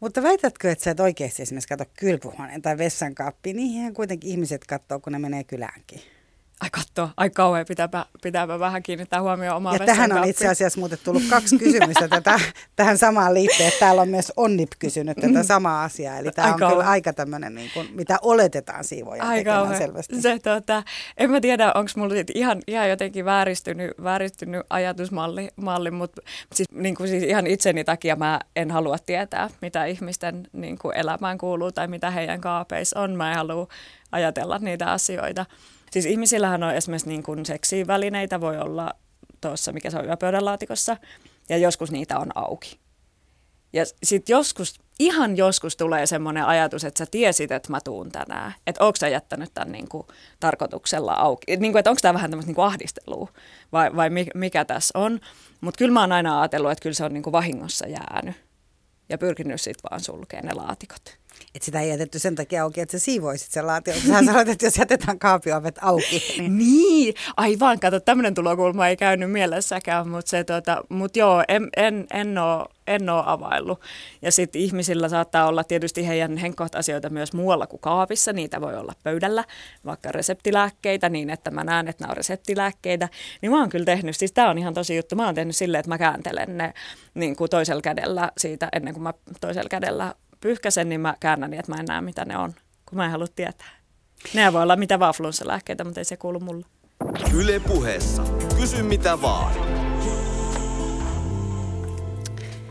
[0.00, 3.56] Mutta väitätkö, että sä et oikeasti esimerkiksi katso kylpyhuoneen tai vessankaappiin?
[3.56, 6.00] Niihin kuitenkin ihmiset katsoo, kun ne menee kyläänkin.
[6.60, 10.78] Ai katso, ai kauhean, pitääpä, pitääpä vähän kiinnittää huomioon omaa Ja tähän on itse asiassa
[10.80, 12.40] muuten tullut kaksi kysymystä tätä,
[12.76, 13.72] tähän samaan liittyen.
[13.80, 16.18] Täällä on myös Onnip kysynyt tätä samaa asiaa.
[16.18, 20.22] Eli tämä on kyllä aika tämmöinen, niin kuin, mitä oletetaan siivoja tekemään selvästi.
[20.22, 20.82] Se, tota,
[21.16, 26.22] en mä tiedä, onko mulla ihan, ihan jotenkin vääristynyt, vääristynyt ajatusmalli, malli, mutta
[26.54, 30.96] siis, niin kuin siis ihan itseni takia mä en halua tietää, mitä ihmisten niin kuin
[30.96, 33.16] elämään kuuluu tai mitä heidän kaapeissa on.
[33.16, 33.68] Mä en halua
[34.12, 35.46] ajatella niitä asioita.
[35.90, 38.90] Siis ihmisillähän on esimerkiksi niin kuin seksivälineitä, voi olla
[39.40, 40.96] tuossa, mikä se on yöpöydän laatikossa,
[41.48, 42.78] ja joskus niitä on auki.
[43.72, 48.54] Ja sitten joskus, ihan joskus tulee semmoinen ajatus, että sä tiesit, että mä tuun tänään.
[48.66, 50.06] Että onko sä jättänyt tämän niin kuin,
[50.40, 51.56] tarkoituksella auki.
[51.56, 53.28] Niin kuin, että onko tämä vähän tämmöistä niin ahdistelua
[53.72, 55.20] vai, vai mikä tässä on.
[55.60, 58.36] Mutta kyllä mä oon aina ajatellut, että kyllä se on niin kuin vahingossa jäänyt.
[59.08, 61.18] Ja pyrkinyt sitten vaan sulkemaan ne laatikot.
[61.54, 63.96] Että sitä ei jätetty sen takia auki, että sä siivoisit sen laation.
[63.96, 66.22] Sä sanoit, että jos jätetään kaapiovet auki.
[66.38, 67.14] Niin, niin.
[67.36, 72.38] aivan, kato, tämmöinen tulokulma ei käynyt mielessäkään, mutta se, tota, mut joo, en, en, en
[72.38, 73.80] ole en ole availlut.
[74.22, 78.32] Ja sitten ihmisillä saattaa olla tietysti heidän henkkohtaisijoita myös muualla kuin kaapissa.
[78.32, 79.44] Niitä voi olla pöydällä,
[79.84, 83.08] vaikka reseptilääkkeitä, niin että mä näen, että nämä on reseptilääkkeitä.
[83.42, 85.80] Niin mä oon kyllä tehnyt, siis tämä on ihan tosi juttu, mä oon tehnyt silleen,
[85.80, 86.74] että mä kääntelen ne
[87.14, 91.60] niin kuin toisella kädellä siitä, ennen kuin mä toisella kädellä pyyhkäsen, niin mä käännän niin,
[91.60, 92.54] että mä en näe, mitä ne on,
[92.86, 93.78] kun mä en halua tietää.
[94.34, 96.66] Ne voi olla mitä vaan flunssalääkkeitä, mutta ei se kuulu mulle.
[97.34, 98.22] Yle puheessa.
[98.60, 99.52] Kysy mitä vaan.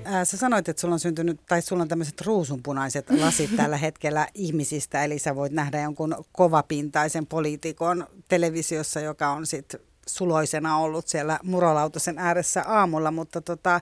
[0.06, 4.28] Ää, sä sanoit, että sulla on syntynyt, tai sulla on tämmöiset ruusunpunaiset lasit tällä hetkellä
[4.34, 11.40] ihmisistä, eli sä voit nähdä jonkun kovapintaisen poliitikon televisiossa, joka on sitten suloisena ollut siellä
[11.44, 13.82] murolautasen ääressä aamulla, mutta tota,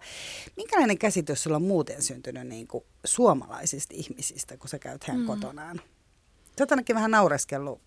[0.58, 5.26] minkälainen käsitys sulla on muuten syntynyt niin kuin suomalaisista ihmisistä, kun sä käyt hän mm.
[5.26, 5.82] kotonaan?
[6.58, 7.82] Sä oot ainakin vähän naureskellut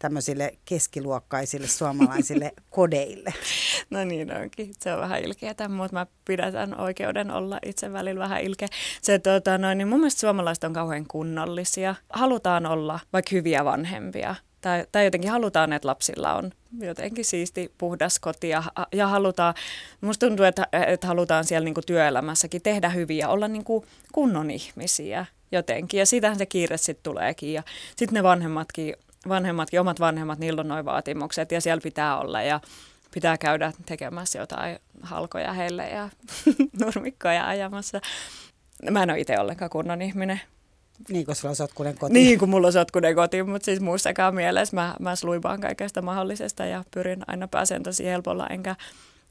[0.00, 3.34] tämmöisille keskiluokkaisille suomalaisille kodeille.
[3.90, 8.42] No niin onkin, se on vähän ilkeä, mutta mä pidätän oikeuden olla itse välillä vähän
[8.42, 8.68] ilkeä.
[9.02, 11.94] Se, tota, no, niin mun mielestä suomalaiset on kauhean kunnollisia.
[12.10, 18.18] Halutaan olla vaikka hyviä vanhempia tai, tai jotenkin halutaan, että lapsilla on jotenkin siisti, puhdas
[18.18, 19.54] koti ja, ja halutaan,
[20.00, 24.50] musta tuntuu, että, että halutaan siellä niin kuin työelämässäkin tehdä hyviä, olla niin kuin kunnon
[24.50, 27.62] ihmisiä jotenkin ja siitähän se kiire sitten tuleekin ja
[27.96, 28.94] sitten ne vanhemmatkin,
[29.28, 32.60] vanhemmatkin, omat vanhemmat, niillä on noin vaatimukset ja siellä pitää olla ja
[33.14, 36.08] pitää käydä tekemässä jotain halkoja heille ja
[36.80, 38.00] nurmikkoja ajamassa.
[38.90, 40.40] Mä en ole itse ollenkaan kunnon ihminen.
[41.08, 42.12] Niin kuin sulla on sotkunen koti.
[42.12, 46.64] Niin kuin mulla on sotkunen koti, mutta siis muussakaan mielessä mä, mä sluibaan kaikesta mahdollisesta
[46.64, 48.76] ja pyrin aina pääsemään tosi helpolla, enkä,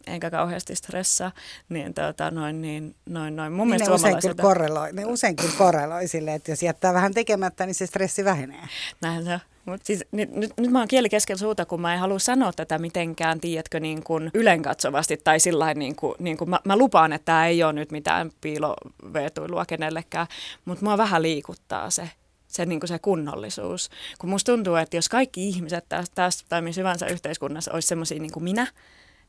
[0.07, 1.31] enkä kauheasti stressaa,
[1.69, 3.53] niin, tota, noin, niin, noin, noin.
[3.53, 7.13] Mun niin ne, usein kyllä korreloi, ne usein kyllä korreloi sille, että jos jättää vähän
[7.13, 8.67] tekemättä, niin se stressi vähenee.
[9.01, 9.39] Näin se.
[9.65, 12.53] Mut siis, nyt, nyt, nyt mä oon kieli keskellä suuta, kun mä en halua sanoa
[12.53, 17.13] tätä mitenkään, tiedätkö, niin kuin ylenkatsovasti tai sillä niin kuin, niin kuin mä, mä lupaan,
[17.13, 20.27] että tämä ei ole nyt mitään piiloveetuilua kenellekään,
[20.65, 22.09] mutta mua vähän liikuttaa se,
[22.47, 23.89] se, niin kuin se kunnollisuus.
[24.19, 28.19] Kun musta tuntuu, että jos kaikki ihmiset tästä, tästä tai missä hyvänsä yhteiskunnassa olisi semmoisia
[28.19, 28.67] niin kuin minä,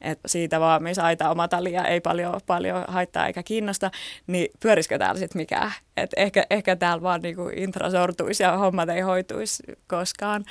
[0.01, 3.91] että siitä vaan, missä aita oma talia ei paljon, paljon haittaa eikä kiinnosta,
[4.27, 5.73] niin pyörisikö täällä sitten mikään?
[5.97, 10.45] Et ehkä, ehkä täällä vaan niinku intra sortuisi ja hommat ei hoituisi koskaan.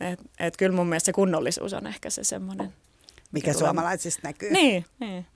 [0.00, 2.72] Et, et kyllä mun mielestä se kunnollisuus on ehkä se semmoinen
[3.32, 4.50] mikä suomalaisista näkyy.
[4.50, 5.26] Niin, niin.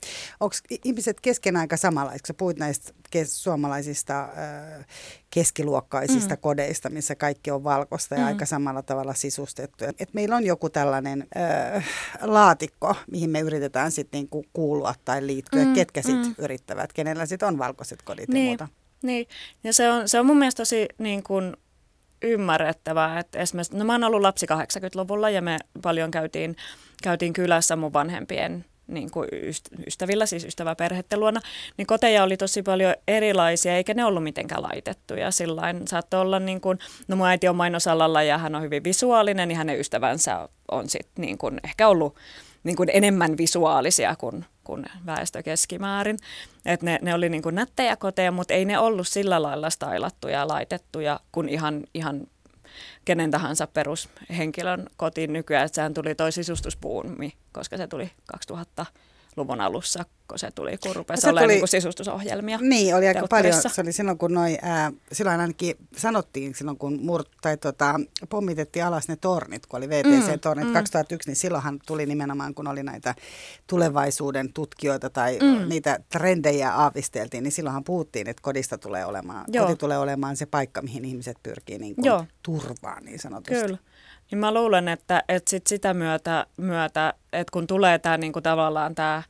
[0.40, 2.26] Onko ihmiset kesken aika samanlaisia?
[2.26, 4.86] Sä puhuit näistä kes- suomalaisista äh,
[5.30, 6.40] keskiluokkaisista mm.
[6.40, 8.26] kodeista, missä kaikki on valkoista ja mm.
[8.26, 9.84] aika samalla tavalla sisustettu.
[9.98, 11.88] Et meillä on joku tällainen äh,
[12.20, 15.64] laatikko, mihin me yritetään sitten niinku kuulua tai liittyä.
[15.64, 15.74] Mm.
[15.74, 16.34] Ketkä sitten mm.
[16.38, 18.44] yrittävät, kenellä sitten on valkoiset kodit niin.
[18.44, 18.68] ja muuta.
[19.02, 19.26] Niin,
[19.64, 21.56] ja se on, se on mun mielestä tosi niin kuin
[22.22, 23.18] ymmärrettävää.
[23.18, 26.56] Että esimerkiksi, no mä oon ollut lapsi 80-luvulla ja me paljon käytiin,
[27.02, 29.28] käytiin kylässä mun vanhempien niin kuin
[29.86, 31.40] ystävillä, siis ystäväperhettä luona,
[31.76, 35.30] niin koteja oli tosi paljon erilaisia, eikä ne ollut mitenkään laitettuja.
[35.30, 39.48] Sillain saattoi olla, niin kuin, no mun äiti on mainosalalla ja hän on hyvin visuaalinen,
[39.48, 42.16] niin hänen ystävänsä on sitten niin kuin ehkä ollut
[42.64, 46.18] niin kuin enemmän visuaalisia kuin, kuin väestö keskimäärin.
[46.66, 50.38] Et ne, ne oli niin kuin nättejä koteja, mutta ei ne ollut sillä lailla stailattuja
[50.38, 52.26] ja laitettuja kuin ihan, ihan
[53.04, 55.68] kenen tahansa perushenkilön kotiin nykyään.
[55.68, 58.86] Sehän tuli toi sisustuspuumi, koska se tuli 2000
[59.36, 62.58] luvun alussa, kun se tuli, kun rupesi olemaan tuli, niin sisustusohjelmia.
[62.62, 63.54] Niin, oli aika paljon.
[63.54, 68.84] Se oli silloin, kun noi, ää, silloin ainakin sanottiin, silloin kun mur, tai tota, pommitettiin
[68.84, 71.30] alas ne tornit, kun oli VTC-tornit mm, 2001, mm.
[71.30, 73.14] niin silloinhan tuli nimenomaan, kun oli näitä
[73.66, 75.68] tulevaisuuden tutkijoita tai mm.
[75.68, 79.66] niitä trendejä aavisteltiin, niin silloinhan puhuttiin, että kodista tulee olemaan, Joo.
[79.66, 83.62] koti tulee olemaan se paikka, mihin ihmiset pyrkii niin kuin turvaan niin sanotusti.
[83.62, 83.78] Kyllä.
[84.32, 88.94] Niin mä luulen, että, että sit sitä myötä, myötä, että kun tulee tämä niinku tavallaan
[88.94, 89.22] tämä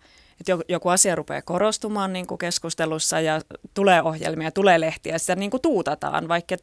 [0.51, 3.41] että joku asia rupeaa korostumaan niin kuin keskustelussa ja
[3.75, 6.57] tulee ohjelmia, tulee lehtiä, sitä niin kuin tuutataan, vaikka,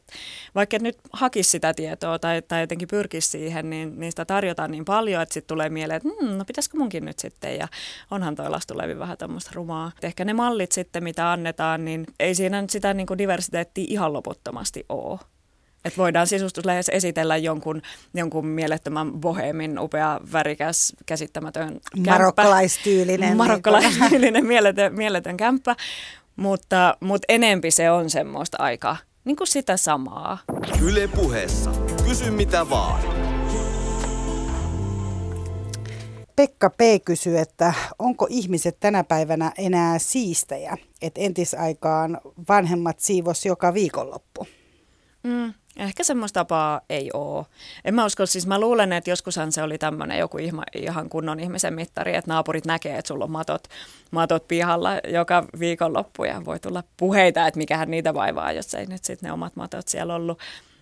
[0.54, 5.22] vaikka nyt hakisi sitä tietoa tai, tai jotenkin pyrkisi siihen, niin, sitä tarjotaan niin paljon,
[5.22, 7.68] että sitten tulee mieleen, että hmm, no pitäisikö munkin nyt sitten, ja
[8.10, 9.92] onhan toi lastulevi vähän tämmöistä rumaa.
[9.98, 13.84] Et ehkä ne mallit sitten, mitä annetaan, niin ei siinä nyt sitä niin kuin diversiteettiä
[13.88, 15.18] ihan loputtomasti ole.
[15.84, 17.82] Että voidaan sisustuslehdessä esitellä jonkun,
[18.14, 22.10] jonkun mielettömän bohemin upea, värikäs, käsittämätön kämppä.
[22.10, 23.36] Marokkalaistyylinen.
[23.36, 25.76] Marokkalaistyylinen, mieletön, mieletön kämppä.
[26.36, 30.38] Mutta, mutta enempi se on semmoista aika niin kuin sitä samaa.
[30.82, 31.70] Yle puheessa.
[32.08, 33.02] Kysy mitä vaan.
[36.36, 36.80] Pekka P.
[37.04, 40.76] kysyy, että onko ihmiset tänä päivänä enää siistejä?
[41.02, 44.46] Että entisaikaan vanhemmat siivos joka viikonloppu.
[45.22, 47.46] Mm, Ehkä semmoista tapaa ei ole.
[47.84, 51.40] En mä usko, siis mä luulen, että joskushan se oli tämmöinen joku ihma, ihan kunnon
[51.40, 53.68] ihmisen mittari, että naapurit näkee, että sulla on matot,
[54.10, 59.04] matot pihalla joka viikonloppu ja voi tulla puheita, että mikähän niitä vaivaa, jos ei nyt
[59.04, 60.38] sitten ne omat matot siellä ollut,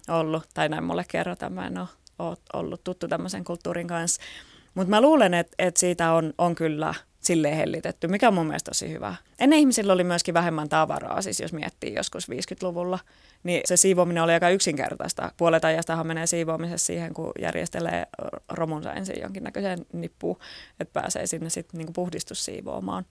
[0.08, 0.42] ollut.
[0.54, 1.78] tai näin mulle kerrotaan, mä en
[2.18, 4.22] ole, ollut tuttu tämmöisen kulttuurin kanssa.
[4.74, 8.70] Mutta mä luulen, että, että siitä on, on kyllä– silleen hellitetty, mikä on mun mielestä
[8.70, 9.14] tosi hyvä.
[9.38, 12.98] Ennen ihmisillä oli myöskin vähemmän tavaraa, siis jos miettii joskus 50-luvulla,
[13.42, 15.32] niin se siivoaminen oli aika yksinkertaista.
[15.36, 18.06] Puolet ajastahan menee siivoamisessa siihen, kun järjestelee
[18.48, 20.38] romunsa ensin jonkinnäköiseen nippuun,
[20.80, 23.04] että pääsee sinne sitten niinku puhdistussiivoamaan.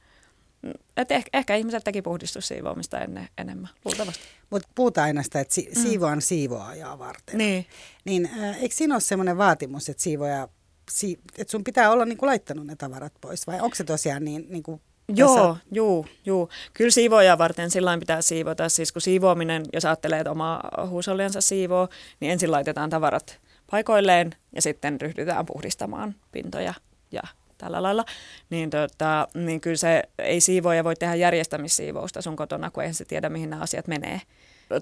[0.98, 4.24] Et ehkä, ehkä ihmiset teki puhdistussiivoamista ennen, enemmän, luultavasti.
[4.50, 5.82] Mutta puhutaan aina sitä, että si- mm.
[5.82, 7.38] siivoan siivoajaa varten.
[7.38, 7.66] Niin.
[8.06, 10.48] Niin äh, eikö siinä ole sellainen vaatimus, että siivoja
[10.92, 14.26] si- että sun pitää olla niin kuin laittanut ne tavarat pois, vai onko se tosiaan
[14.26, 14.82] niin, niin kuin
[15.16, 15.66] Joo, tässä...
[15.72, 16.50] juu, juu.
[16.74, 18.70] Kyllä siivoja varten sillä pitää siivota.
[18.70, 21.88] Siis kun siivoaminen, jos ajattelee, että oma huusolliansa siivoo,
[22.20, 23.40] niin ensin laitetaan tavarat
[23.72, 26.74] paikoilleen ja sitten ryhdytään puhdistamaan pintoja
[27.12, 27.22] ja
[27.58, 28.06] tällä lailla.
[28.50, 33.06] Niin, tota, niin kyllä se ei siivoja voi tehdä järjestämissiivousta sun kotona, kun eihän se
[33.06, 34.22] tiedä, mihin nämä asiat menee.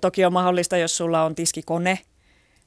[0.02, 2.00] Toki on mahdollista, jos sulla on tiskikone,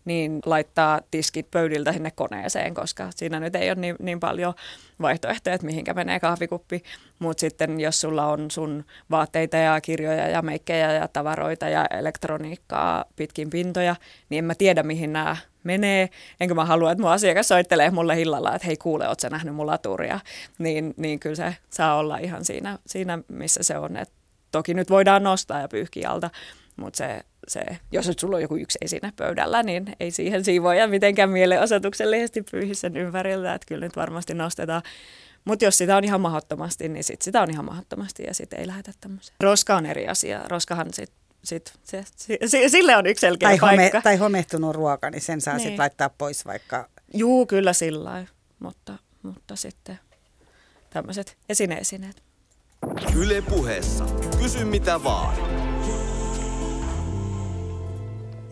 [0.08, 4.54] niin laittaa tiskit pöydiltä sinne koneeseen, koska siinä nyt ei ole niin, niin paljon
[5.00, 6.82] vaihtoehtoja, että mihinkä menee kahvikuppi.
[7.18, 13.04] Mutta sitten jos sulla on sun vaatteita ja kirjoja ja meikkejä ja tavaroita ja elektroniikkaa
[13.16, 13.96] pitkin pintoja,
[14.28, 16.08] niin en mä tiedä mihin nämä menee.
[16.40, 19.54] Enkä mä halua, että mun asiakas soittelee mulle hillalla, että hei kuule, oot sä nähnyt
[19.54, 20.20] mun laturia.
[20.58, 23.96] Niin, niin kyllä se saa olla ihan siinä, siinä missä se on.
[23.96, 24.12] Et
[24.50, 26.30] toki nyt voidaan nostaa ja pyyhkiä alta,
[26.76, 27.60] mutta se, se,
[27.92, 32.74] jos nyt sulla on joku yksi esine pöydällä, niin ei siihen siivoja mitenkään mielenosoituksellisesti pyyhi
[32.74, 34.82] sen ympäriltä, että kyllä nyt varmasti nostetaan.
[35.44, 38.66] Mutta jos sitä on ihan mahdottomasti, niin sit sitä on ihan mahdottomasti ja sitten ei
[38.66, 39.36] lähetä tämmöiseen.
[39.40, 40.42] Roska on eri asia.
[40.48, 41.12] Roskahan sit,
[41.44, 42.04] sit, se,
[42.46, 44.02] se, sille on yksi selkeä tai paikka.
[44.02, 45.62] tai homehtunut ruoka, niin sen saa niin.
[45.62, 46.88] sitten laittaa pois vaikka...
[47.14, 48.26] Juu, kyllä sillä
[48.58, 49.98] mutta, mutta sitten
[50.90, 52.22] tämmöiset esineesineet.
[53.16, 54.04] Yle puheessa.
[54.38, 55.67] Kysy mitä vaan.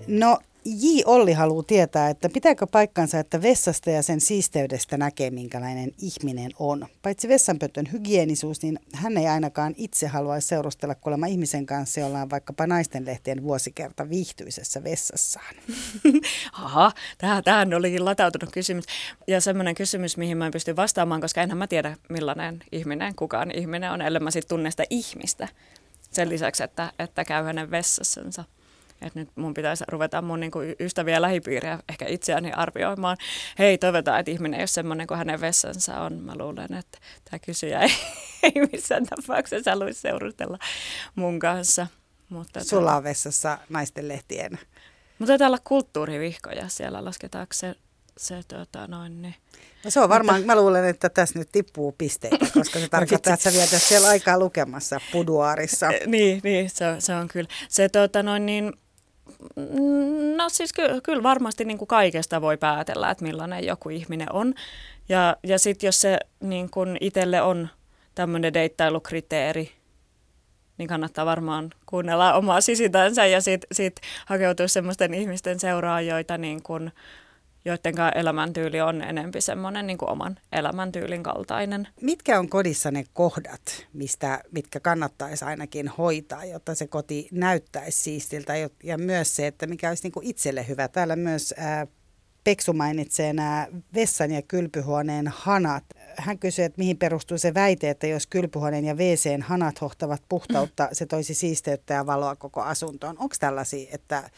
[0.08, 1.02] No J.
[1.04, 6.86] Olli haluaa tietää, että pitääkö paikkansa, että vessasta ja sen siisteydestä näkee, minkälainen ihminen on.
[7.02, 12.30] Paitsi vessanpöntön hygienisuus, niin hän ei ainakaan itse haluaisi seurustella kuulemma ihmisen kanssa, jolla on
[12.30, 15.54] vaikkapa naistenlehtien vuosikerta viihtyisessä vessassaan.
[16.62, 16.92] Aha,
[17.44, 18.84] tähän olikin latautunut kysymys.
[19.26, 23.50] Ja semmoinen kysymys, mihin mä en pysty vastaamaan, koska enhän mä tiedä, millainen ihminen, kukaan
[23.50, 25.48] ihminen on, ellei mä sitten tunne sitä ihmistä.
[26.10, 28.44] Sen lisäksi, että, että käy hänen vessassansa
[29.02, 33.16] että nyt mun pitäisi ruveta mun niin kuin ystäviä lähipiiriä ehkä itseäni arvioimaan.
[33.58, 36.12] Hei, toivotaan, että ihminen ei ole semmoinen kuin hänen vessansa on.
[36.12, 36.98] Mä luulen, että
[37.30, 37.90] tämä kysyjä ei,
[38.42, 40.58] ei missään tapauksessa haluaisi seurustella
[41.14, 41.86] mun kanssa.
[42.28, 44.58] Mutta Sulla on vessassa naisten lehtien.
[45.18, 47.74] Mutta taitaa olla kulttuurivihkoja siellä, lasketaanko se,
[48.16, 49.34] se tota, noin, niin.
[49.84, 53.50] No se on varmaan, mä luulen, että tässä nyt tippuu pisteitä, koska se tarkoittaa, että
[53.50, 55.88] sä vietät siellä aikaa lukemassa puduaarissa.
[56.06, 57.48] niin, niin se, se on kyllä.
[57.68, 58.72] Se tota, noin, niin,
[60.36, 64.54] No siis ky- kyllä varmasti niin kuin kaikesta voi päätellä, että millainen joku ihminen on.
[65.08, 67.68] Ja, ja sitten jos se niin kuin itselle on
[68.14, 69.72] tämmöinen deittailukriteeri,
[70.78, 76.62] niin kannattaa varmaan kuunnella omaa sisitänsä ja sitten sit hakeutua semmoisten ihmisten seuraan, joita niin
[76.62, 76.92] kuin
[77.66, 81.88] joiden elämäntyyli on enempi semmoinen niin kuin oman elämäntyylin kaltainen.
[82.00, 88.52] Mitkä on kodissa ne kohdat, mistä, mitkä kannattaisi ainakin hoitaa, jotta se koti näyttäisi siistiltä
[88.82, 90.88] ja myös se, että mikä olisi niin kuin itselle hyvä.
[90.88, 91.86] Täällä myös ää,
[92.44, 95.84] Peksu mainitsee nämä vessan ja kylpyhuoneen hanat.
[96.16, 100.88] Hän kysyy, että mihin perustuu se väite, että jos kylpyhuoneen ja WCn hanat hohtavat puhtautta,
[100.92, 103.18] se toisi siisteyttä ja valoa koko asuntoon.
[103.18, 104.30] Onko tällaisia, että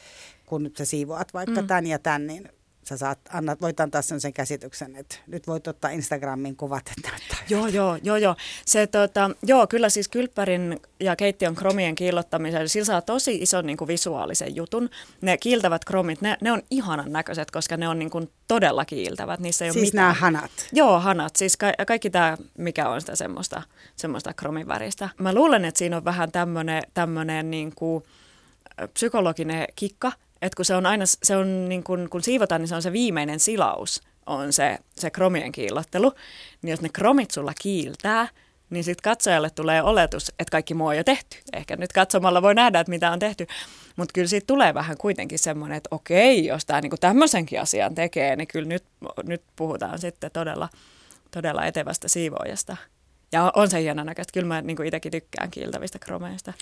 [0.46, 1.66] kun sä siivoat vaikka mm.
[1.66, 2.48] tämän ja tämän, niin
[2.88, 7.38] sä saat, annat, voit antaa sen käsityksen, että nyt voit ottaa Instagramin kuvat, että näyttää.
[7.48, 8.36] Joo, joo, joo, joo.
[8.66, 13.76] Se, tota, joo, kyllä siis kylppärin ja keittiön kromien kiillottamisen, sillä saa tosi ison niin
[13.76, 14.90] kuin visuaalisen jutun.
[15.20, 19.40] Ne kiiltävät kromit, ne, ne on ihanan näköiset, koska ne on niin kuin todella kiiltävät.
[19.40, 20.02] Niissä ei siis ole mitään.
[20.02, 20.50] nämä hanat?
[20.72, 21.36] Joo, hanat.
[21.36, 23.62] Siis ka- kaikki tämä, mikä on sitä semmoista,
[23.96, 25.08] semmoista kromiväristä.
[25.18, 26.32] Mä luulen, että siinä on vähän
[26.94, 28.04] tämmöinen niin kuin
[28.94, 30.12] psykologinen kikka,
[30.42, 32.92] että kun se on aina, se on niin kun, kun siivotaan, niin se on se
[32.92, 36.12] viimeinen silaus, on se, se kromien kiillottelu.
[36.62, 38.28] Niin jos ne kromit sulla kiiltää,
[38.70, 41.36] niin sitten katsojalle tulee oletus, että kaikki muu on jo tehty.
[41.52, 43.46] Ehkä nyt katsomalla voi nähdä, että mitä on tehty.
[43.96, 48.36] Mutta kyllä siitä tulee vähän kuitenkin semmoinen, että okei, jos tämä niinku tämmöisenkin asian tekee,
[48.36, 48.84] niin kyllä nyt,
[49.24, 50.68] nyt puhutaan sitten todella,
[51.30, 52.76] todella etevästä siivoojasta.
[53.32, 54.32] Ja on se hieno näköistä.
[54.32, 56.52] Kyllä mä niin itsekin tykkään kiiltävistä kromeista.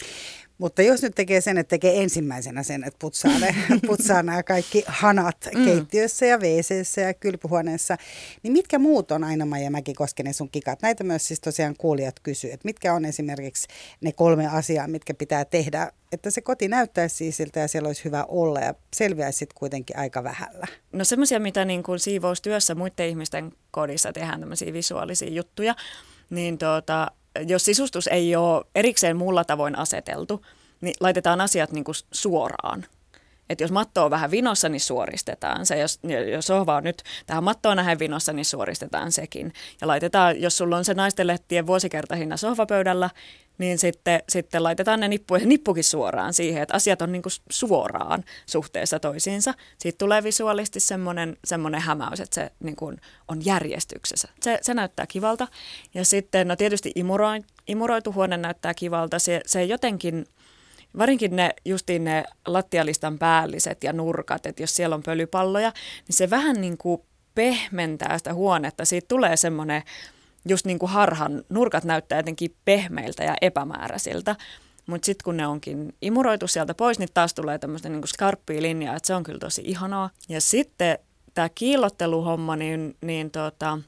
[0.59, 3.55] Mutta jos nyt tekee sen, että tekee ensimmäisenä sen, että putsaa, ne,
[3.87, 5.65] putsaa nämä kaikki hanat mm.
[5.65, 7.97] keittiössä ja wc ja kylpyhuoneessa,
[8.43, 10.83] niin mitkä muut on aina ja Mäki-Koskenen sun kikat?
[10.83, 13.69] Näitä myös siis tosiaan kuulijat kysyy, että mitkä on esimerkiksi
[14.01, 18.25] ne kolme asiaa, mitkä pitää tehdä, että se koti näyttäisi siisiltä ja siellä olisi hyvä
[18.29, 20.67] olla ja selviäisi sitten kuitenkin aika vähällä.
[20.93, 25.75] No semmoisia, mitä niin kuin siivoustyössä muiden ihmisten kodissa tehdään tämmöisiä visuaalisia juttuja,
[26.31, 27.11] niin tuota,
[27.47, 30.47] jos sisustus ei ole erikseen muulla tavoin aseteltu,
[30.81, 32.87] niin laitetaan asiat niin kuin suoraan.
[33.49, 35.79] Et jos matto on vähän vinossa, niin suoristetaan se.
[35.79, 36.01] Jos,
[36.33, 39.53] jos sohva on nyt tähän mattoon nähden vinossa, niin suoristetaan sekin.
[39.81, 43.11] Ja laitetaan, jos sulla on se naisten lehtien vuosikertahinna sohvapöydällä,
[43.59, 48.25] niin sitten, sitten laitetaan ne nippu, nippukin suoraan siihen, että asiat on niin kuin suoraan
[48.47, 49.55] suhteessa toisiinsa.
[49.79, 54.29] Siitä tulee visuaalisesti semmoinen, semmoinen hämäys, että se niin kuin on järjestyksessä.
[54.41, 55.49] Se, se näyttää kivalta.
[55.95, 59.19] Ja sitten no tietysti imuroi, imuroitu huone näyttää kivalta.
[59.19, 60.27] Se, se jotenkin
[60.99, 65.73] varinkin ne justiin ne lattialistan päälliset ja nurkat, että jos siellä on pölypalloja,
[66.09, 67.03] niin se vähän niin kuin
[67.35, 68.85] pehmentää sitä huonetta.
[68.85, 69.83] Siitä tulee semmoinen,
[70.49, 74.37] just niin kuin harhan, nurkat näyttää jotenkin pehmeiltä ja epämääräisiltä.
[74.87, 78.97] Mutta sitten kun ne onkin imuroitu sieltä pois, niin taas tulee tämmöistä niin skarppia linjaa,
[78.97, 80.11] että se on kyllä tosi ihanaa.
[80.29, 80.99] Ja sitten
[81.35, 83.79] tämä kiillotteluhomma, niin, niin tota,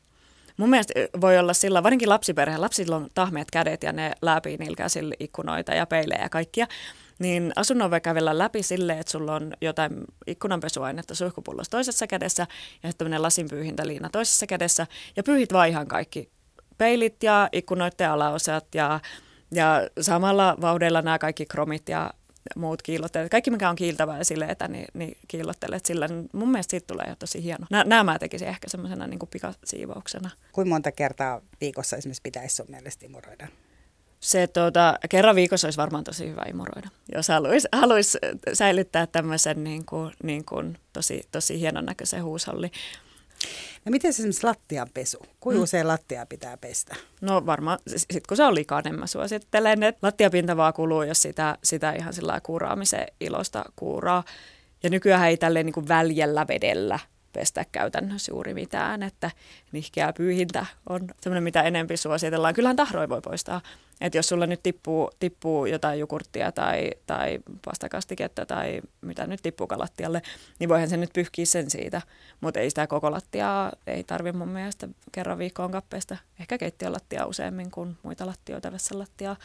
[0.58, 5.14] mun mielestä voi olla sillä, varsinkin lapsiperhe, lapsilla on tahmeet kädet ja ne läpi nilkäisillä
[5.20, 6.66] ikkunoita ja peilejä ja kaikkia,
[7.18, 9.92] niin asunnon voi kävellä läpi silleen, että sulla on jotain
[10.26, 14.86] ikkunanpesuainetta suihkupullossa toisessa kädessä ja sitten tämmöinen lasinpyyhintäliina toisessa kädessä
[15.16, 16.30] ja pyyhit vaan ihan kaikki
[16.78, 19.00] peilit ja ikkunoiden alaosat ja,
[19.54, 22.10] ja samalla vauhdilla nämä kaikki kromit ja
[22.56, 23.30] muut kiillottelet.
[23.30, 26.08] Kaikki, mikä on kiiltävää ja sileetä, niin, niin kiillottelet sillä.
[26.08, 27.66] Niin mun mielestä siitä tulee jo tosi hieno.
[27.70, 30.30] Nämä mä tekisin ehkä semmoisena niin pikasiivouksena.
[30.52, 33.48] Kuinka monta kertaa viikossa esimerkiksi pitäisi sun mielestä imuroida?
[34.20, 38.18] Se tuota, kerran viikossa olisi varmaan tosi hyvä imuroida, jos haluaisi haluais
[38.52, 42.70] säilyttää tämmöisen niin kuin, niin kuin tosi, tosi hienon näköisen huusholli.
[43.88, 45.18] No miten se esimerkiksi lattianpesu?
[45.40, 45.62] Kuinka mm.
[45.62, 46.96] usein lattia pitää pestä?
[47.20, 51.58] No varmaan, sitten kun se on likainen, mä suosittelen, että lattiapinta vaan kuluu, jos sitä,
[51.64, 54.24] sitä ihan sillä kuuraamisen ilosta kuuraa.
[54.82, 56.98] Ja nykyään ei tälleen niin kuin väljällä vedellä
[57.38, 59.30] pestä käytännössä juuri mitään, että
[59.72, 62.54] nihkeä pyyhintä on semmoinen, mitä enempi suositellaan.
[62.54, 63.60] Kyllähän tahroi voi poistaa.
[64.00, 69.66] Että jos sulla nyt tippuu, tippuu jotain jukurttia tai, tai pastakastiketta tai mitä nyt tippuu
[69.76, 70.22] lattialle,
[70.58, 72.02] niin voihan se nyt pyyhkiä sen siitä.
[72.40, 76.16] Mutta ei sitä koko lattiaa, ei tarvi mun mielestä kerran viikkoon kappeesta.
[76.40, 79.36] Ehkä keittiön lattia useammin kuin muita lattioita, lattiaa.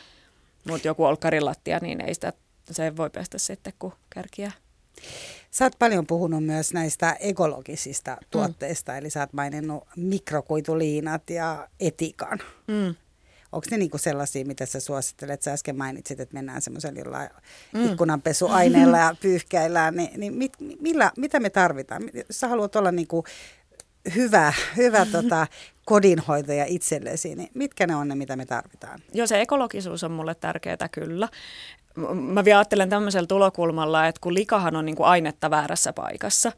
[0.68, 2.34] Mutta joku olkkarin lattia, niin ei sitä,
[2.72, 4.52] se voi pestä sitten, kun kärkiä
[5.52, 8.28] Sä oot paljon puhunut myös näistä ekologisista mm.
[8.32, 12.40] tuotteista, eli sä oot maininnut mikrokuituliinat ja etikan.
[12.68, 12.96] Mm.
[13.52, 15.42] Onko ne niinku sellaisia, mitä sä suosittelet?
[15.42, 17.30] Sä äsken mainitsit, että mennään semmoisella jollain
[17.74, 17.86] mm.
[17.86, 19.96] ikkunanpesuaineella ja pyyhkäillään.
[19.96, 22.04] Niin, niin mit, millä, mitä me tarvitaan?
[22.32, 23.24] Sä haluat olla niinku
[24.16, 25.48] hyvä, hyvä tota,
[25.86, 29.00] kodinhoitaja itsellesi, niin mitkä ne on ne, mitä me tarvitaan?
[29.14, 31.28] Joo, se ekologisuus on mulle tärkeää kyllä
[32.14, 36.52] mä vielä ajattelen tämmöisellä tulokulmalla, että kun likahan on niin kuin ainetta väärässä paikassa,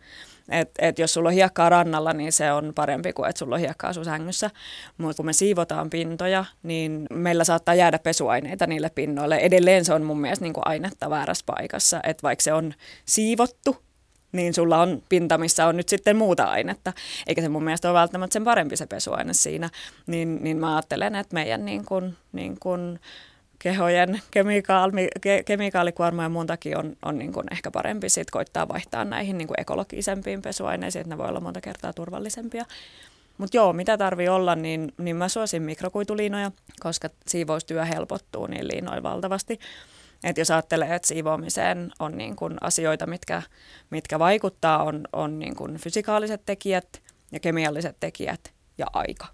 [0.50, 3.62] että et jos sulla on hiekkaa rannalla, niin se on parempi kuin että sulla on
[3.62, 4.50] hiekkaa sun sängyssä.
[4.98, 9.36] Mutta kun me siivotaan pintoja, niin meillä saattaa jäädä pesuaineita niille pinnoille.
[9.36, 12.74] Edelleen se on mun mielestä niin kuin ainetta väärässä paikassa, että vaikka se on
[13.06, 13.85] siivottu,
[14.36, 16.94] niin sulla on pinta, missä on nyt sitten muuta ainetta,
[17.28, 19.70] eikä se mun mielestä ole välttämättä sen parempi se pesuaine siinä,
[20.08, 23.00] niin, niin mä ajattelen, että meidän niin kuin, niin kuin
[23.60, 28.68] kehojen kemikaali, ke, kemikaalikuorma ja muun takia on, on niin kuin ehkä parempi sit koittaa
[28.68, 32.66] vaihtaa näihin niin kuin ekologisempiin pesuaineisiin, että ne voi olla monta kertaa turvallisempia.
[33.38, 39.04] Mutta joo, mitä tarvii olla, niin, niin mä suosin mikrokuituliinoja, koska siivoustyö helpottuu niin liinoin
[39.04, 39.60] valtavasti.
[40.24, 43.42] Että jos ajattelee, että siivoamiseen on niin kuin asioita, mitkä,
[43.90, 47.02] mitkä vaikuttaa, on, on niin kuin fysikaaliset tekijät
[47.32, 49.26] ja kemialliset tekijät ja aika.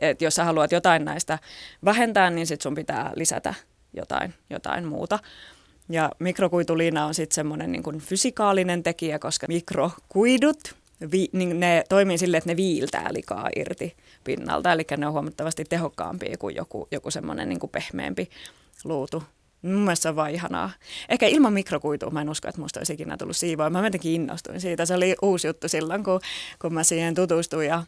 [0.00, 1.38] Et jos sä haluat jotain näistä
[1.84, 3.54] vähentää, niin sit sun pitää lisätä
[3.92, 5.18] jotain, jotain muuta.
[5.88, 10.74] Ja mikrokuituliina on sitten semmoinen niin fysikaalinen tekijä, koska mikrokuidut,
[11.12, 14.72] vi, niin ne toimii sille, että ne viiltää likaa irti pinnalta.
[14.72, 18.30] Eli ne on huomattavasti tehokkaampia kuin joku, joku semmoinen niin pehmeämpi
[18.84, 19.22] luutu.
[19.62, 20.70] Mun mielestä se on vaan ihanaa.
[21.08, 23.70] Ehkä ilman mikrokuitua mä en usko, että musta olisi ikinä tullut siivoa.
[23.70, 24.86] Mä jotenkin innostuin siitä.
[24.86, 26.20] Se oli uusi juttu silloin, kun,
[26.58, 27.82] kun mä siihen tutustuin ja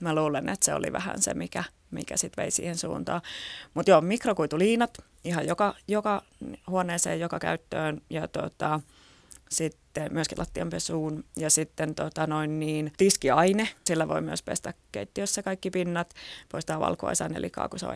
[0.00, 3.22] mä luulen, että se oli vähän se, mikä, mikä sitten vei siihen suuntaan.
[3.74, 6.22] Mutta joo, mikrokuituliinat ihan joka, joka
[6.66, 8.80] huoneeseen, joka käyttöön ja tota,
[9.50, 13.68] sitten myöskin lattianpesuun ja sitten tota noin niin, tiskiaine.
[13.84, 16.14] Sillä voi myös pestä keittiössä kaikki pinnat,
[16.52, 17.86] poistaa valkuaisainelikaa, kun se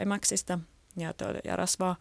[0.97, 1.97] ja, tuota, ja rasvaa.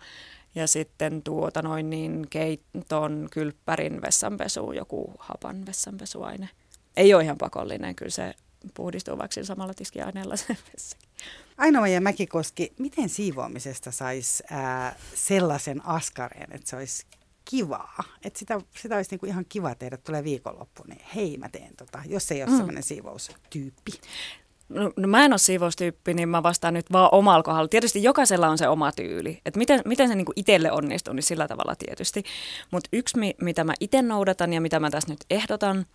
[0.57, 6.49] Ja sitten tuota noin niin keiton, kylppärin vessanpesu, joku hapan vessanpesuaine.
[6.97, 8.33] Ei ole ihan pakollinen, kyllä se
[8.73, 11.09] puhdistuu vaikka samalla tiskiaineella se vessakin.
[11.57, 14.43] aino ja Mäkikoski, miten siivoamisesta saisi
[15.13, 17.05] sellaisen askareen, että se olisi
[17.45, 18.03] kivaa.
[18.23, 22.01] Että sitä, sitä olisi niinku ihan kiva tehdä, tulee viikonloppu, niin hei mä teen tota,
[22.05, 22.57] jos ei ole mm.
[22.57, 23.91] sellainen siivoustyyppi.
[24.69, 27.67] No, no mä en ole siivoustyyppi, niin mä vastaan nyt vaan omalla kohdalla.
[27.67, 29.41] Tietysti jokaisella on se oma tyyli.
[29.45, 32.23] Että miten, miten se niinku itselle onnistuu, niin sillä tavalla tietysti.
[32.71, 35.85] Mutta yksi, mitä mä itse noudatan ja mitä mä tässä nyt ehdotan,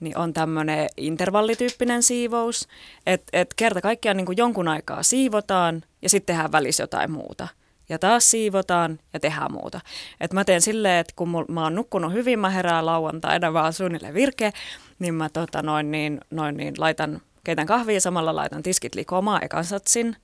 [0.00, 2.68] niin on tämmöinen intervallityyppinen siivous.
[3.06, 7.48] Että et kerta kaikkiaan niin jonkun aikaa siivotaan ja sitten tehdään välissä jotain muuta–
[7.92, 9.80] ja taas siivotaan ja tehdään muuta.
[10.20, 13.72] Et mä teen silleen, että kun mul, mä oon nukkunut hyvin, mä herään lauantaina vaan
[13.72, 14.52] suunnilleen virke,
[14.98, 19.64] niin mä tota, noin, niin, noin niin, laitan, keitän kahvia samalla laitan tiskit likomaan ekan
[19.64, 20.16] satsin.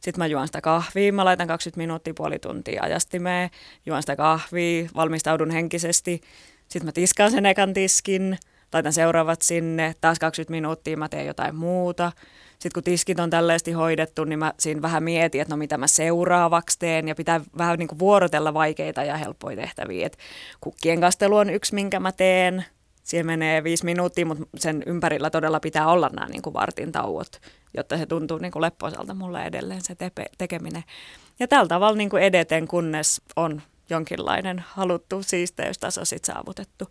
[0.00, 3.50] Sitten mä juon sitä kahvia, mä laitan 20 minuuttia, puoli tuntia ajastimeen,
[3.86, 6.20] juon sitä kahvia, valmistaudun henkisesti.
[6.68, 8.38] Sitten mä tiskaan sen ekan tiskin,
[8.72, 12.12] laitan seuraavat sinne, taas 20 minuuttia mä teen jotain muuta–
[12.64, 15.86] sitten kun tiskit on tällaisesti hoidettu, niin mä siinä vähän mietin, että no mitä mä
[15.86, 20.06] seuraavaksi teen ja pitää vähän niin kuin vuorotella vaikeita ja helppoja tehtäviä.
[20.06, 20.18] Et
[20.60, 22.64] kukkien kastelu on yksi, minkä mä teen.
[23.04, 27.40] Siihen menee viisi minuuttia, mutta sen ympärillä todella pitää olla nämä niin kuin vartin tauot,
[27.76, 30.84] jotta se tuntuu niin kuin leppoisalta mulle edelleen se tepe, tekeminen.
[31.38, 36.84] Ja tällä tavalla niin kuin edeten, kunnes on jonkinlainen haluttu siisteystaso sitten saavutettu.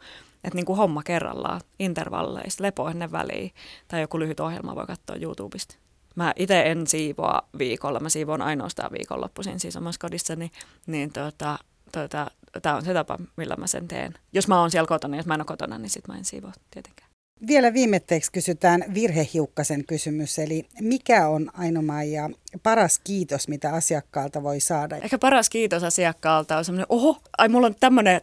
[0.43, 3.49] Että niin kuin homma kerrallaan, intervalleista, lepo ennen väliä
[3.87, 5.75] tai joku lyhyt ohjelma voi katsoa YouTubesta.
[6.15, 10.51] Mä itse en siivoa viikolla, mä siivoon ainoastaan viikonloppuisin siis omassa kodissani,
[10.87, 11.59] niin tota,
[11.91, 12.31] tota,
[12.61, 14.13] tämä on se tapa, millä mä sen teen.
[14.33, 16.53] Jos mä oon siellä kotona, jos mä en ole kotona, niin sit mä en siivoa
[16.71, 17.09] tietenkään.
[17.47, 22.29] Vielä viimetteeksi kysytään virhehiukkasen kysymys, eli mikä on ainoa ja
[22.63, 24.95] paras kiitos, mitä asiakkaalta voi saada?
[24.95, 27.75] Ehkä paras kiitos asiakkaalta on semmoinen, oho, ai mulla on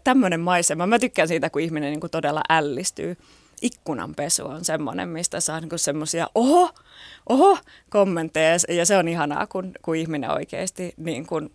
[0.04, 0.86] tämmöinen maisema.
[0.86, 3.16] Mä tykkään siitä, kun ihminen niin kuin todella ällistyy.
[3.62, 6.70] Ikkunanpesu on semmoinen, mistä saa niin semmoisia oho,
[7.28, 7.58] oho
[7.90, 11.50] kommentteja ja se on ihanaa, kun, kun ihminen oikeasti niin kuin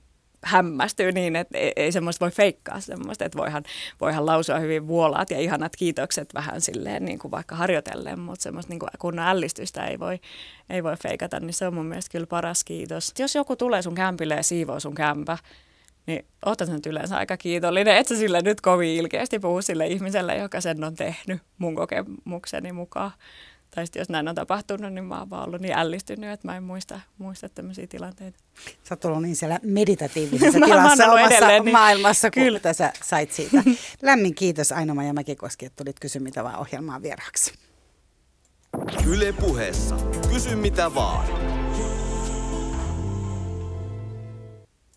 [0.46, 3.64] hämmästyy niin, että ei, ei semmoista voi feikkaa semmoista, että voihan,
[4.02, 8.70] voihan lausua hyvin vuolaat ja ihanat kiitokset vähän silleen niin kuin vaikka harjoitellen, mutta semmoista
[8.70, 10.20] niin kuin kunnon ällistystä ei voi,
[10.70, 13.14] ei voi feikata, niin se on mun mielestä kyllä paras kiitos.
[13.20, 15.38] Jos joku tulee sun kämpille ja siivoo sun kämpä,
[16.08, 20.38] niin ootan nyt yleensä aika kiitollinen, että sä sille nyt kovin ilkeästi puhu sille ihmiselle,
[20.38, 23.12] joka sen on tehnyt mun kokemukseni mukaan
[23.76, 26.58] tai sitten jos näin on tapahtunut, niin mä oon vaan ollut niin ällistynyt, että mä
[26.58, 28.40] en muista, muista tämmöisiä tilanteita.
[28.84, 31.76] Sä oot ollut niin siellä meditatiivisessa tilassa omassa edelleen, niin...
[31.76, 32.74] maailmassa, kun Kyllä.
[32.74, 33.64] sä sait siitä.
[34.02, 37.54] Lämmin kiitos Aino ja Mäkikoski, että tulit Kysy mitä vaan ohjelmaan vieraaksi.
[39.08, 39.96] Yle puheessa.
[40.34, 41.55] Kysy mitä vaan.